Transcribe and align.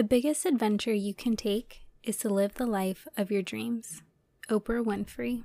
The 0.00 0.04
biggest 0.04 0.46
adventure 0.46 0.94
you 0.94 1.12
can 1.12 1.36
take 1.36 1.82
is 2.02 2.16
to 2.20 2.30
live 2.30 2.54
the 2.54 2.64
life 2.64 3.06
of 3.18 3.30
your 3.30 3.42
dreams. 3.42 4.00
Oprah 4.48 4.82
Winfrey. 4.82 5.44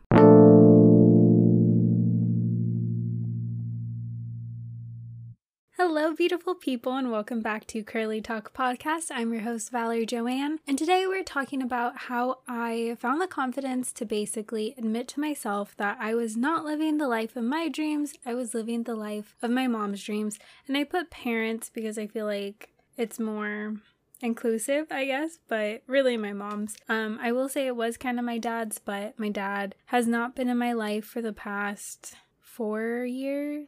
Hello, 5.78 6.13
beautiful 6.13 6.56
people, 6.56 6.96
and 6.96 7.12
welcome 7.12 7.42
back 7.42 7.68
to 7.68 7.83
Curly 7.83 8.22
Talk 8.22 8.54
Podcast. 8.54 9.08
I'm 9.13 9.33
your 9.33 9.42
host, 9.42 9.72
Valerie 9.72 10.06
Joanne, 10.06 10.60
and 10.65 10.78
today 10.78 11.06
we're 11.06 11.26
talking 11.26 11.62
about 11.62 11.97
how 12.03 12.37
I 12.47 12.96
found 12.97 13.19
the 13.19 13.28
confidence 13.28 13.92
to 13.92 14.06
basically 14.06 14.74
admit 14.78 15.10
to 15.10 15.19
myself 15.19 15.76
that 15.76 15.97
I 15.99 16.16
was 16.16 16.38
not 16.38 16.63
living 16.63 16.98
the 16.98 17.09
life 17.09 17.35
of 17.35 17.44
my 17.44 17.67
dreams, 17.67 18.13
I 18.26 18.34
was 18.34 18.53
living 18.53 18.84
the 18.84 18.95
life 18.95 19.35
of 19.41 19.52
my 19.52 19.67
mom's 19.67 20.02
dreams. 20.02 20.40
And 20.66 20.77
I 20.77 20.85
put 20.85 21.12
parents 21.12 21.70
because 21.70 21.98
I 21.98 22.08
feel 22.08 22.26
like 22.26 22.70
it's 22.95 23.20
more 23.20 23.81
inclusive, 24.21 24.87
I 24.91 25.05
guess, 25.05 25.39
but 25.47 25.81
really 25.87 26.17
my 26.17 26.33
mom's. 26.33 26.77
Um, 26.89 27.19
I 27.21 27.31
will 27.31 27.49
say 27.49 27.67
it 27.67 27.75
was 27.75 27.97
kind 27.97 28.19
of 28.19 28.25
my 28.25 28.38
dad's, 28.38 28.79
but 28.79 29.17
my 29.19 29.29
dad 29.29 29.75
has 29.85 30.07
not 30.07 30.35
been 30.35 30.49
in 30.49 30.57
my 30.57 30.73
life 30.73 31.05
for 31.05 31.21
the 31.21 31.33
past 31.33 32.15
four 32.39 33.05
years 33.05 33.67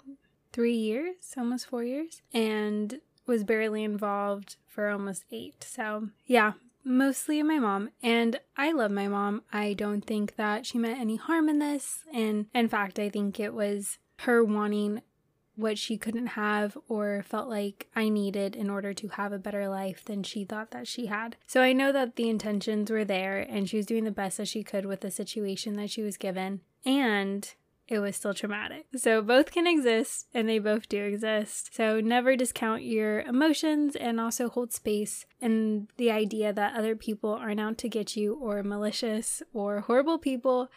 three 0.57 0.75
years, 0.75 1.15
almost 1.37 1.67
four 1.67 1.83
years, 1.83 2.23
and 2.33 2.99
was 3.27 3.43
barely 3.43 3.83
involved 3.83 4.55
for 4.65 4.89
almost 4.89 5.23
eight. 5.31 5.63
So, 5.63 6.09
yeah, 6.25 6.53
mostly 6.84 7.43
my 7.43 7.59
mom. 7.59 7.89
And 8.01 8.39
I 8.57 8.71
love 8.71 8.89
my 8.89 9.07
mom. 9.07 9.43
I 9.53 9.73
don't 9.73 10.01
think 10.03 10.35
that 10.35 10.65
she 10.65 10.79
meant 10.79 10.99
any 10.99 11.15
harm 11.15 11.48
in 11.48 11.59
this. 11.59 11.99
And 12.11 12.48
in 12.55 12.70
fact, 12.70 12.98
I 12.98 13.09
think 13.09 13.39
it 13.39 13.53
was 13.53 13.99
her 14.21 14.43
wanting 14.43 15.03
what 15.57 15.77
she 15.77 15.97
couldn't 15.97 16.27
have 16.27 16.77
or 16.88 17.23
felt 17.27 17.49
like 17.49 17.88
I 17.95 18.09
needed 18.09 18.55
in 18.55 18.70
order 18.70 18.93
to 18.93 19.07
have 19.09 19.34
a 19.34 19.39
better 19.39 19.67
life 19.67 20.05
than 20.05 20.23
she 20.23 20.45
thought 20.45 20.71
that 20.71 20.88
she 20.88 21.07
had. 21.07 21.35
So 21.48 21.62
I 21.62 21.73
know 21.73 21.91
that 21.91 22.15
the 22.15 22.29
intentions 22.29 22.90
were 22.90 23.04
there 23.04 23.40
and 23.40 23.67
she 23.67 23.77
was 23.77 23.85
doing 23.85 24.04
the 24.04 24.12
best 24.12 24.37
that 24.37 24.48
she 24.48 24.63
could 24.63 24.85
with 24.85 25.01
the 25.01 25.12
situation 25.12 25.76
that 25.76 25.90
she 25.90 26.04
was 26.04 26.15
given. 26.15 26.62
And 26.85 27.54
it 27.87 27.99
was 27.99 28.15
still 28.15 28.34
traumatic. 28.34 28.85
So 28.95 29.21
both 29.21 29.51
can 29.51 29.65
exist 29.65 30.27
and 30.34 30.48
they 30.48 30.59
both 30.59 30.90
do 30.90 31.04
exist. 31.04 31.73
So 31.73 32.01
never 32.01 32.35
discount 32.35 32.84
your 32.84 33.21
emotions 33.21 33.95
and 33.95 34.20
also 34.20 34.49
hold 34.49 34.73
space 34.73 35.26
and 35.41 35.87
the 35.98 36.12
idea 36.12 36.51
that 36.51 36.76
other 36.76 36.95
people 36.95 37.32
aren't 37.32 37.62
out 37.62 37.77
to 37.79 37.89
get 37.89 38.15
you 38.15 38.35
or 38.35 38.62
malicious 38.62 39.41
or 39.54 39.82
horrible 39.82 40.17
people. 40.17 40.70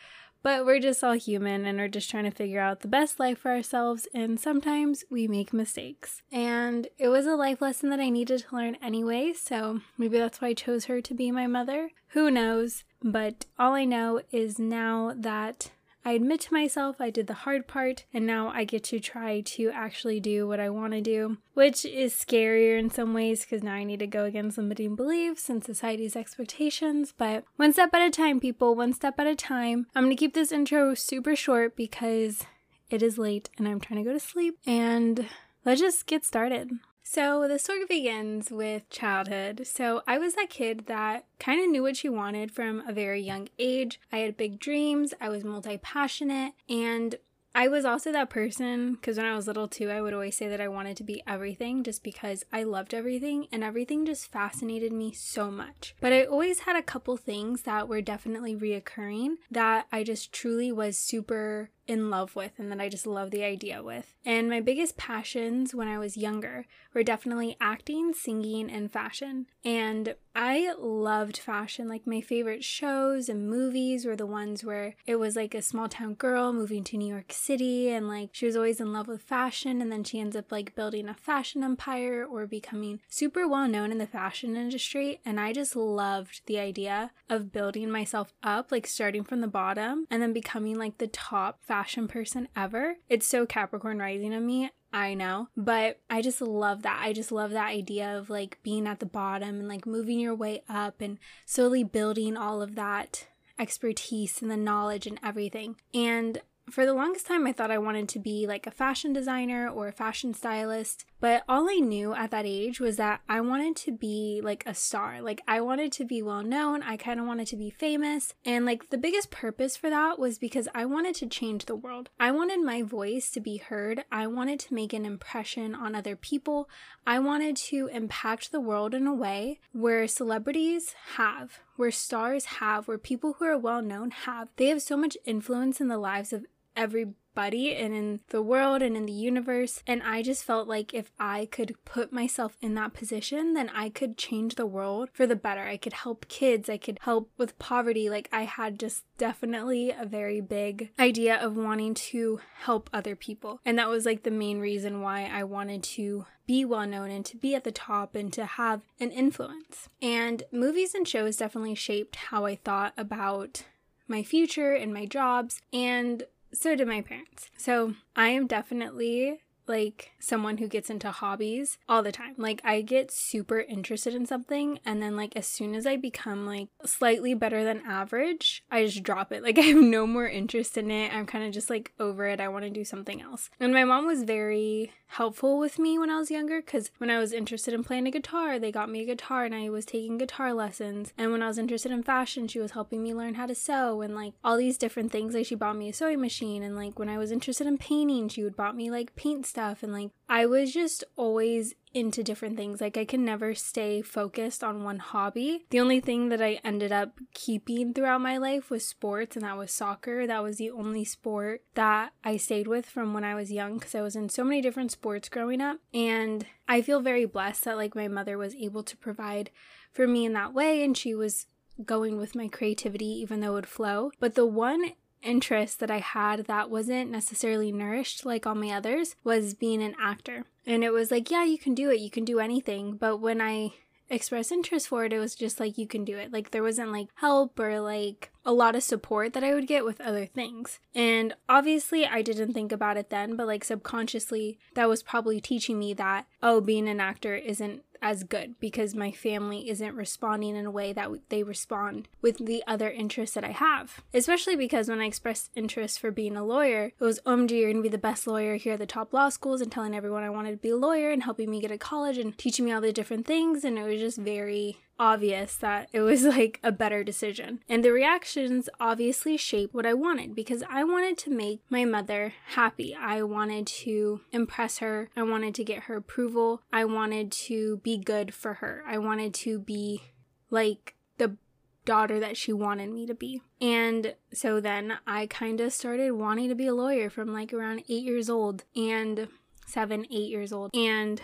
But 0.42 0.64
we're 0.64 0.80
just 0.80 1.04
all 1.04 1.12
human 1.12 1.66
and 1.66 1.78
we're 1.78 1.88
just 1.88 2.10
trying 2.10 2.24
to 2.24 2.30
figure 2.30 2.60
out 2.60 2.80
the 2.80 2.88
best 2.88 3.20
life 3.20 3.38
for 3.38 3.50
ourselves, 3.50 4.08
and 4.14 4.40
sometimes 4.40 5.04
we 5.10 5.28
make 5.28 5.52
mistakes. 5.52 6.22
And 6.32 6.88
it 6.98 7.08
was 7.08 7.26
a 7.26 7.36
life 7.36 7.60
lesson 7.60 7.90
that 7.90 8.00
I 8.00 8.08
needed 8.08 8.46
to 8.48 8.56
learn 8.56 8.76
anyway, 8.82 9.32
so 9.34 9.80
maybe 9.98 10.18
that's 10.18 10.40
why 10.40 10.48
I 10.48 10.54
chose 10.54 10.86
her 10.86 11.00
to 11.00 11.14
be 11.14 11.30
my 11.30 11.46
mother. 11.46 11.90
Who 12.08 12.30
knows? 12.30 12.84
But 13.02 13.46
all 13.58 13.74
I 13.74 13.84
know 13.84 14.22
is 14.32 14.58
now 14.58 15.12
that 15.16 15.70
I 16.04 16.12
admit 16.12 16.40
to 16.42 16.54
myself 16.54 16.96
I 17.00 17.10
did 17.10 17.26
the 17.26 17.34
hard 17.34 17.66
part, 17.66 18.04
and 18.12 18.26
now 18.26 18.48
I 18.48 18.64
get 18.64 18.84
to 18.84 19.00
try 19.00 19.42
to 19.42 19.70
actually 19.70 20.18
do 20.18 20.48
what 20.48 20.58
I 20.58 20.70
want 20.70 20.92
to 20.94 21.00
do, 21.00 21.38
which 21.54 21.84
is 21.84 22.14
scarier 22.14 22.78
in 22.78 22.90
some 22.90 23.12
ways 23.12 23.42
because 23.42 23.62
now 23.62 23.74
I 23.74 23.84
need 23.84 23.98
to 23.98 24.06
go 24.06 24.24
against 24.24 24.56
limiting 24.56 24.96
beliefs 24.96 25.50
and 25.50 25.62
society's 25.62 26.16
expectations. 26.16 27.12
But 27.16 27.44
one 27.56 27.72
step 27.72 27.92
at 27.92 28.02
a 28.02 28.10
time, 28.10 28.40
people, 28.40 28.74
one 28.74 28.92
step 28.92 29.18
at 29.18 29.26
a 29.26 29.36
time. 29.36 29.86
I'm 29.94 30.04
going 30.04 30.16
to 30.16 30.20
keep 30.20 30.34
this 30.34 30.52
intro 30.52 30.94
super 30.94 31.36
short 31.36 31.76
because 31.76 32.44
it 32.88 33.02
is 33.02 33.18
late 33.18 33.50
and 33.58 33.68
I'm 33.68 33.80
trying 33.80 34.02
to 34.02 34.08
go 34.08 34.14
to 34.14 34.20
sleep, 34.20 34.58
and 34.66 35.26
let's 35.64 35.80
just 35.80 36.06
get 36.06 36.24
started. 36.24 36.70
So 37.02 37.48
the 37.48 37.58
story 37.58 37.84
begins 37.88 38.50
with 38.50 38.88
childhood. 38.90 39.66
So 39.66 40.02
I 40.06 40.18
was 40.18 40.34
that 40.34 40.50
kid 40.50 40.86
that 40.86 41.24
kind 41.38 41.60
of 41.62 41.70
knew 41.70 41.82
what 41.82 41.96
she 41.96 42.08
wanted 42.08 42.52
from 42.52 42.82
a 42.86 42.92
very 42.92 43.20
young 43.20 43.48
age. 43.58 44.00
I 44.12 44.18
had 44.18 44.36
big 44.36 44.60
dreams, 44.60 45.14
I 45.20 45.28
was 45.28 45.44
multi 45.44 45.78
passionate, 45.78 46.52
and 46.68 47.16
I 47.54 47.66
was 47.66 47.84
also 47.84 48.12
that 48.12 48.30
person 48.30 48.92
because 48.94 49.16
when 49.16 49.26
I 49.26 49.34
was 49.34 49.48
little 49.48 49.66
too, 49.66 49.90
I 49.90 50.00
would 50.00 50.14
always 50.14 50.36
say 50.36 50.48
that 50.48 50.60
I 50.60 50.68
wanted 50.68 50.96
to 50.98 51.04
be 51.04 51.22
everything 51.26 51.82
just 51.82 52.04
because 52.04 52.44
I 52.52 52.62
loved 52.62 52.94
everything 52.94 53.48
and 53.50 53.64
everything 53.64 54.06
just 54.06 54.30
fascinated 54.30 54.92
me 54.92 55.12
so 55.12 55.50
much. 55.50 55.96
But 56.00 56.12
I 56.12 56.24
always 56.24 56.60
had 56.60 56.76
a 56.76 56.82
couple 56.82 57.16
things 57.16 57.62
that 57.62 57.88
were 57.88 58.00
definitely 58.00 58.54
reoccurring 58.54 59.36
that 59.50 59.86
I 59.90 60.04
just 60.04 60.32
truly 60.32 60.70
was 60.70 60.96
super 60.96 61.70
in 61.90 62.08
love 62.08 62.36
with 62.36 62.52
and 62.56 62.70
that 62.70 62.80
I 62.80 62.88
just 62.88 63.04
love 63.04 63.32
the 63.32 63.42
idea 63.42 63.82
with. 63.82 64.14
And 64.24 64.48
my 64.48 64.60
biggest 64.60 64.96
passions 64.96 65.74
when 65.74 65.88
I 65.88 65.98
was 65.98 66.16
younger 66.16 66.66
were 66.94 67.02
definitely 67.02 67.56
acting, 67.60 68.14
singing, 68.14 68.70
and 68.70 68.92
fashion. 68.92 69.46
And 69.64 70.14
I 70.36 70.72
loved 70.78 71.36
fashion. 71.36 71.88
Like 71.88 72.06
my 72.06 72.20
favorite 72.20 72.62
shows 72.62 73.28
and 73.28 73.50
movies 73.50 74.06
were 74.06 74.14
the 74.14 74.26
ones 74.26 74.62
where 74.62 74.94
it 75.04 75.16
was 75.16 75.34
like 75.34 75.52
a 75.52 75.62
small 75.62 75.88
town 75.88 76.14
girl 76.14 76.52
moving 76.52 76.84
to 76.84 76.96
New 76.96 77.12
York 77.12 77.32
City 77.32 77.90
and 77.90 78.06
like 78.06 78.30
she 78.32 78.46
was 78.46 78.54
always 78.54 78.80
in 78.80 78.92
love 78.92 79.08
with 79.08 79.22
fashion 79.22 79.82
and 79.82 79.90
then 79.90 80.04
she 80.04 80.20
ends 80.20 80.36
up 80.36 80.52
like 80.52 80.76
building 80.76 81.08
a 81.08 81.14
fashion 81.14 81.64
empire 81.64 82.24
or 82.24 82.46
becoming 82.46 83.00
super 83.08 83.48
well 83.48 83.66
known 83.66 83.90
in 83.90 83.98
the 83.98 84.06
fashion 84.06 84.56
industry. 84.56 85.20
And 85.24 85.40
I 85.40 85.52
just 85.52 85.74
loved 85.74 86.42
the 86.46 86.60
idea 86.60 87.10
of 87.28 87.52
building 87.52 87.90
myself 87.90 88.32
up, 88.44 88.70
like 88.70 88.86
starting 88.86 89.24
from 89.24 89.40
the 89.40 89.48
bottom 89.48 90.06
and 90.08 90.22
then 90.22 90.32
becoming 90.32 90.78
like 90.78 90.98
the 90.98 91.08
top 91.08 91.64
fashion 91.64 91.79
fashion 91.80 92.08
person 92.08 92.46
ever. 92.54 92.96
It's 93.08 93.26
so 93.26 93.46
Capricorn 93.46 94.00
rising 94.00 94.34
of 94.34 94.42
me. 94.42 94.70
I 94.92 95.14
know, 95.14 95.48
but 95.56 95.98
I 96.10 96.20
just 96.20 96.42
love 96.42 96.82
that. 96.82 97.00
I 97.02 97.14
just 97.14 97.32
love 97.32 97.52
that 97.52 97.70
idea 97.70 98.18
of 98.18 98.28
like 98.28 98.58
being 98.62 98.86
at 98.86 99.00
the 99.00 99.06
bottom 99.06 99.60
and 99.60 99.68
like 99.68 99.86
moving 99.86 100.20
your 100.20 100.34
way 100.34 100.62
up 100.68 101.00
and 101.00 101.18
slowly 101.46 101.82
building 101.82 102.36
all 102.36 102.60
of 102.60 102.74
that 102.74 103.28
expertise 103.58 104.42
and 104.42 104.50
the 104.50 104.58
knowledge 104.58 105.06
and 105.06 105.18
everything. 105.22 105.76
And 105.94 106.42
for 106.70 106.86
the 106.86 106.94
longest 106.94 107.26
time, 107.26 107.46
I 107.46 107.52
thought 107.52 107.70
I 107.70 107.78
wanted 107.78 108.08
to 108.10 108.18
be 108.18 108.46
like 108.46 108.66
a 108.66 108.70
fashion 108.70 109.12
designer 109.12 109.68
or 109.68 109.88
a 109.88 109.92
fashion 109.92 110.34
stylist, 110.34 111.04
but 111.20 111.42
all 111.48 111.68
I 111.68 111.80
knew 111.80 112.14
at 112.14 112.30
that 112.30 112.46
age 112.46 112.80
was 112.80 112.96
that 112.96 113.20
I 113.28 113.40
wanted 113.40 113.76
to 113.76 113.92
be 113.92 114.40
like 114.42 114.64
a 114.66 114.74
star. 114.74 115.20
Like, 115.20 115.42
I 115.46 115.60
wanted 115.60 115.92
to 115.92 116.04
be 116.04 116.22
well 116.22 116.42
known, 116.42 116.82
I 116.82 116.96
kind 116.96 117.20
of 117.20 117.26
wanted 117.26 117.46
to 117.48 117.56
be 117.56 117.70
famous. 117.70 118.34
And 118.44 118.64
like, 118.64 118.90
the 118.90 118.98
biggest 118.98 119.30
purpose 119.30 119.76
for 119.76 119.90
that 119.90 120.18
was 120.18 120.38
because 120.38 120.68
I 120.74 120.84
wanted 120.86 121.14
to 121.16 121.26
change 121.26 121.66
the 121.66 121.76
world. 121.76 122.10
I 122.18 122.30
wanted 122.30 122.62
my 122.62 122.82
voice 122.82 123.30
to 123.32 123.40
be 123.40 123.58
heard, 123.58 124.04
I 124.10 124.26
wanted 124.26 124.60
to 124.60 124.74
make 124.74 124.92
an 124.92 125.04
impression 125.04 125.74
on 125.74 125.94
other 125.94 126.16
people, 126.16 126.68
I 127.06 127.18
wanted 127.18 127.56
to 127.56 127.88
impact 127.92 128.52
the 128.52 128.60
world 128.60 128.94
in 128.94 129.06
a 129.06 129.14
way 129.14 129.60
where 129.72 130.06
celebrities 130.06 130.94
have, 131.16 131.60
where 131.76 131.90
stars 131.90 132.44
have, 132.44 132.86
where 132.86 132.98
people 132.98 133.34
who 133.38 133.44
are 133.46 133.58
well 133.58 133.82
known 133.82 134.10
have. 134.10 134.48
They 134.56 134.66
have 134.66 134.82
so 134.82 134.96
much 134.96 135.16
influence 135.24 135.80
in 135.80 135.88
the 135.88 135.98
lives 135.98 136.32
of 136.32 136.46
everybody 136.80 137.76
and 137.76 137.94
in 137.94 138.20
the 138.30 138.42
world 138.42 138.82
and 138.82 138.96
in 138.96 139.06
the 139.06 139.12
universe. 139.12 139.82
And 139.86 140.02
I 140.02 140.22
just 140.22 140.44
felt 140.44 140.66
like 140.66 140.92
if 140.92 141.12
I 141.18 141.46
could 141.46 141.76
put 141.84 142.12
myself 142.12 142.56
in 142.60 142.74
that 142.74 142.92
position, 142.92 143.54
then 143.54 143.70
I 143.74 143.88
could 143.88 144.16
change 144.16 144.54
the 144.54 144.66
world 144.66 145.10
for 145.12 145.26
the 145.26 145.36
better. 145.36 145.62
I 145.62 145.76
could 145.76 145.92
help 145.92 146.26
kids, 146.28 146.68
I 146.68 146.76
could 146.76 146.98
help 147.02 147.30
with 147.38 147.58
poverty. 147.58 148.10
Like, 148.10 148.28
I 148.32 148.42
had 148.42 148.80
just 148.80 149.04
definitely 149.16 149.90
a 149.90 150.06
very 150.06 150.40
big 150.40 150.90
idea 150.98 151.36
of 151.36 151.56
wanting 151.56 151.94
to 151.94 152.40
help 152.60 152.90
other 152.92 153.14
people. 153.14 153.60
And 153.64 153.78
that 153.78 153.88
was 153.88 154.06
like 154.06 154.22
the 154.22 154.30
main 154.30 154.58
reason 154.58 155.00
why 155.02 155.30
I 155.32 155.44
wanted 155.44 155.82
to 155.84 156.26
be 156.46 156.64
well 156.64 156.86
known 156.86 157.10
and 157.10 157.24
to 157.26 157.36
be 157.36 157.54
at 157.54 157.62
the 157.62 157.70
top 157.70 158.16
and 158.16 158.32
to 158.32 158.44
have 158.44 158.80
an 158.98 159.12
influence. 159.12 159.88
And 160.02 160.42
movies 160.50 160.94
and 160.94 161.06
shows 161.06 161.36
definitely 161.36 161.76
shaped 161.76 162.16
how 162.16 162.44
I 162.44 162.56
thought 162.56 162.92
about 162.96 163.64
my 164.08 164.24
future 164.24 164.72
and 164.72 164.92
my 164.92 165.06
jobs. 165.06 165.62
And 165.72 166.24
so 166.52 166.74
did 166.76 166.88
my 166.88 167.00
parents. 167.00 167.50
So 167.56 167.94
I 168.16 168.28
am 168.28 168.46
definitely 168.46 169.40
like 169.66 170.12
someone 170.18 170.58
who 170.58 170.68
gets 170.68 170.90
into 170.90 171.10
hobbies 171.10 171.78
all 171.88 172.02
the 172.02 172.12
time. 172.12 172.34
Like 172.36 172.60
I 172.64 172.82
get 172.82 173.10
super 173.10 173.60
interested 173.60 174.14
in 174.14 174.26
something 174.26 174.78
and 174.84 175.02
then 175.02 175.16
like 175.16 175.36
as 175.36 175.46
soon 175.46 175.74
as 175.74 175.86
I 175.86 175.96
become 175.96 176.46
like 176.46 176.68
slightly 176.84 177.34
better 177.34 177.64
than 177.64 177.82
average, 177.86 178.64
I 178.70 178.84
just 178.84 179.02
drop 179.02 179.32
it. 179.32 179.42
Like 179.50 179.58
I 179.58 179.62
have 179.62 179.82
no 179.82 180.06
more 180.06 180.28
interest 180.28 180.76
in 180.76 180.92
it. 180.92 181.12
I'm 181.12 181.26
kind 181.26 181.44
of 181.44 181.52
just 181.52 181.70
like 181.70 181.92
over 181.98 182.28
it. 182.28 182.40
I 182.40 182.46
want 182.46 182.64
to 182.66 182.70
do 182.70 182.84
something 182.84 183.20
else. 183.20 183.50
And 183.58 183.72
my 183.72 183.82
mom 183.82 184.06
was 184.06 184.22
very 184.22 184.92
helpful 185.08 185.58
with 185.58 185.76
me 185.76 185.98
when 185.98 186.08
I 186.08 186.18
was 186.18 186.30
younger 186.30 186.62
cuz 186.62 186.92
when 186.98 187.10
I 187.10 187.18
was 187.18 187.32
interested 187.32 187.74
in 187.74 187.82
playing 187.82 188.06
a 188.06 188.12
guitar, 188.12 188.60
they 188.60 188.70
got 188.70 188.88
me 188.88 189.00
a 189.00 189.06
guitar 189.06 189.44
and 189.44 189.54
I 189.54 189.68
was 189.70 189.84
taking 189.84 190.18
guitar 190.18 190.54
lessons. 190.54 191.12
And 191.18 191.32
when 191.32 191.42
I 191.42 191.48
was 191.48 191.58
interested 191.58 191.90
in 191.90 192.04
fashion, 192.04 192.46
she 192.46 192.60
was 192.60 192.72
helping 192.72 193.02
me 193.02 193.12
learn 193.12 193.34
how 193.34 193.46
to 193.46 193.54
sew 193.54 194.02
and 194.02 194.14
like 194.14 194.34
all 194.44 194.56
these 194.56 194.78
different 194.78 195.10
things. 195.10 195.34
Like 195.34 195.46
she 195.46 195.56
bought 195.56 195.76
me 195.76 195.88
a 195.88 195.92
sewing 195.92 196.20
machine 196.20 196.62
and 196.62 196.76
like 196.76 196.96
when 196.98 197.08
I 197.08 197.18
was 197.18 197.32
interested 197.32 197.66
in 197.66 197.76
painting, 197.78 198.28
she 198.28 198.44
would 198.44 198.56
bought 198.56 198.76
me 198.76 198.90
like 198.90 199.16
paint 199.16 199.46
stuff 199.46 199.59
stuff. 199.60 199.82
And 199.82 199.92
like, 199.92 200.10
I 200.28 200.46
was 200.46 200.72
just 200.72 201.04
always 201.16 201.74
into 201.92 202.22
different 202.22 202.56
things. 202.56 202.80
Like, 202.80 202.96
I 202.96 203.04
can 203.04 203.24
never 203.24 203.54
stay 203.54 204.00
focused 204.00 204.64
on 204.64 204.84
one 204.84 204.98
hobby. 204.98 205.66
The 205.70 205.80
only 205.80 206.00
thing 206.00 206.30
that 206.30 206.40
I 206.40 206.60
ended 206.64 206.92
up 206.92 207.18
keeping 207.34 207.92
throughout 207.92 208.22
my 208.22 208.38
life 208.38 208.70
was 208.70 208.86
sports, 208.86 209.36
and 209.36 209.44
that 209.44 209.58
was 209.58 209.70
soccer. 209.70 210.26
That 210.26 210.42
was 210.42 210.56
the 210.56 210.70
only 210.70 211.04
sport 211.04 211.62
that 211.74 212.12
I 212.24 212.36
stayed 212.38 212.68
with 212.68 212.86
from 212.86 213.12
when 213.12 213.24
I 213.24 213.34
was 213.34 213.52
young 213.52 213.78
because 213.78 213.94
I 213.94 214.02
was 214.02 214.16
in 214.16 214.28
so 214.28 214.44
many 214.44 214.62
different 214.62 214.92
sports 214.92 215.28
growing 215.28 215.60
up. 215.60 215.78
And 215.92 216.46
I 216.68 216.80
feel 216.80 217.00
very 217.00 217.26
blessed 217.26 217.64
that 217.64 217.76
like 217.76 217.94
my 217.94 218.08
mother 218.08 218.38
was 218.38 218.54
able 218.54 218.82
to 218.84 218.96
provide 218.96 219.50
for 219.92 220.06
me 220.06 220.24
in 220.24 220.32
that 220.34 220.54
way, 220.54 220.82
and 220.82 220.96
she 220.96 221.14
was 221.14 221.46
going 221.84 222.18
with 222.18 222.34
my 222.34 222.46
creativity 222.46 223.06
even 223.06 223.40
though 223.40 223.52
it 223.52 223.54
would 223.54 223.66
flow. 223.66 224.10
But 224.20 224.34
the 224.34 224.46
one 224.46 224.92
interest 225.22 225.80
that 225.80 225.90
I 225.90 225.98
had 225.98 226.46
that 226.46 226.70
wasn't 226.70 227.10
necessarily 227.10 227.72
nourished 227.72 228.24
like 228.24 228.46
all 228.46 228.54
my 228.54 228.70
others 228.70 229.16
was 229.24 229.54
being 229.54 229.82
an 229.82 229.94
actor. 230.00 230.44
And 230.66 230.84
it 230.84 230.92
was 230.92 231.10
like, 231.10 231.30
yeah, 231.30 231.44
you 231.44 231.58
can 231.58 231.74
do 231.74 231.90
it, 231.90 232.00
you 232.00 232.10
can 232.10 232.24
do 232.24 232.40
anything. 232.40 232.96
But 232.96 233.18
when 233.18 233.40
I 233.40 233.72
expressed 234.08 234.52
interest 234.52 234.88
for 234.88 235.04
it, 235.04 235.12
it 235.12 235.18
was 235.18 235.34
just 235.34 235.60
like, 235.60 235.78
you 235.78 235.86
can 235.86 236.04
do 236.04 236.18
it. 236.18 236.32
Like, 236.32 236.50
there 236.50 236.62
wasn't 236.62 236.92
like 236.92 237.08
help 237.14 237.58
or 237.58 237.80
like 237.80 238.30
a 238.44 238.52
lot 238.52 238.74
of 238.74 238.82
support 238.82 239.32
that 239.32 239.44
I 239.44 239.54
would 239.54 239.66
get 239.66 239.84
with 239.84 240.00
other 240.00 240.26
things. 240.26 240.80
And 240.94 241.34
obviously, 241.48 242.04
I 242.06 242.22
didn't 242.22 242.52
think 242.52 242.72
about 242.72 242.96
it 242.96 243.10
then, 243.10 243.36
but 243.36 243.46
like 243.46 243.64
subconsciously, 243.64 244.58
that 244.74 244.88
was 244.88 245.02
probably 245.02 245.40
teaching 245.40 245.78
me 245.78 245.94
that, 245.94 246.26
oh, 246.42 246.60
being 246.60 246.88
an 246.88 247.00
actor 247.00 247.34
isn't 247.34 247.82
as 248.02 248.24
good 248.24 248.54
because 248.60 248.94
my 248.94 249.10
family 249.10 249.68
isn't 249.68 249.94
responding 249.94 250.56
in 250.56 250.66
a 250.66 250.70
way 250.70 250.92
that 250.92 251.10
they 251.28 251.42
respond 251.42 252.08
with 252.22 252.44
the 252.44 252.62
other 252.66 252.90
interests 252.90 253.34
that 253.34 253.44
I 253.44 253.52
have. 253.52 254.02
Especially 254.14 254.56
because 254.56 254.88
when 254.88 255.00
I 255.00 255.06
expressed 255.06 255.50
interest 255.54 255.98
for 255.98 256.10
being 256.10 256.36
a 256.36 256.44
lawyer, 256.44 256.92
it 256.98 257.04
was, 257.04 257.20
um, 257.26 257.40
OMG, 257.40 257.60
you're 257.60 257.72
gonna 257.72 257.82
be 257.82 257.88
the 257.88 257.98
best 257.98 258.26
lawyer 258.26 258.56
here 258.56 258.74
at 258.74 258.78
the 258.78 258.86
top 258.86 259.12
law 259.12 259.28
schools 259.28 259.60
and 259.60 259.72
telling 259.72 259.94
everyone 259.94 260.22
I 260.22 260.30
wanted 260.30 260.52
to 260.52 260.56
be 260.58 260.70
a 260.70 260.76
lawyer 260.76 261.10
and 261.10 261.22
helping 261.22 261.50
me 261.50 261.60
get 261.60 261.70
a 261.70 261.78
college 261.78 262.18
and 262.18 262.36
teaching 262.36 262.64
me 262.64 262.72
all 262.72 262.80
the 262.80 262.92
different 262.92 263.26
things. 263.26 263.64
And 263.64 263.78
it 263.78 263.84
was 263.84 264.00
just 264.00 264.18
very 264.18 264.78
obvious 265.00 265.56
that 265.56 265.88
it 265.92 266.02
was 266.02 266.22
like 266.36 266.60
a 266.62 266.70
better 266.70 267.02
decision. 267.02 267.60
And 267.68 267.82
the 267.82 267.90
reactions 267.90 268.68
obviously 268.78 269.36
shaped 269.36 269.74
what 269.74 269.86
I 269.86 269.94
wanted 269.94 270.34
because 270.36 270.62
I 270.68 270.84
wanted 270.84 271.18
to 271.18 271.30
make 271.30 271.62
my 271.68 271.84
mother 271.84 272.34
happy. 272.50 272.94
I 272.94 273.22
wanted 273.22 273.66
to 273.66 274.20
impress 274.30 274.78
her. 274.78 275.08
I 275.16 275.22
wanted 275.22 275.54
to 275.56 275.64
get 275.64 275.84
her 275.84 275.96
approval. 275.96 276.62
I 276.72 276.84
wanted 276.84 277.32
to 277.32 277.78
be 277.78 277.98
good 277.98 278.32
for 278.34 278.54
her. 278.54 278.84
I 278.86 278.98
wanted 278.98 279.34
to 279.34 279.58
be 279.58 280.02
like 280.50 280.94
the 281.16 281.36
daughter 281.84 282.20
that 282.20 282.36
she 282.36 282.52
wanted 282.52 282.90
me 282.90 283.06
to 283.06 283.14
be. 283.14 283.42
And 283.60 284.14
so 284.32 284.60
then 284.60 284.98
I 285.06 285.26
kind 285.26 285.60
of 285.60 285.72
started 285.72 286.12
wanting 286.12 286.48
to 286.50 286.54
be 286.54 286.66
a 286.66 286.74
lawyer 286.74 287.08
from 287.08 287.32
like 287.32 287.52
around 287.52 287.84
eight 287.88 288.04
years 288.04 288.28
old 288.28 288.64
and 288.76 289.28
seven, 289.66 290.04
eight 290.10 290.28
years 290.28 290.52
old. 290.52 290.74
And 290.74 291.22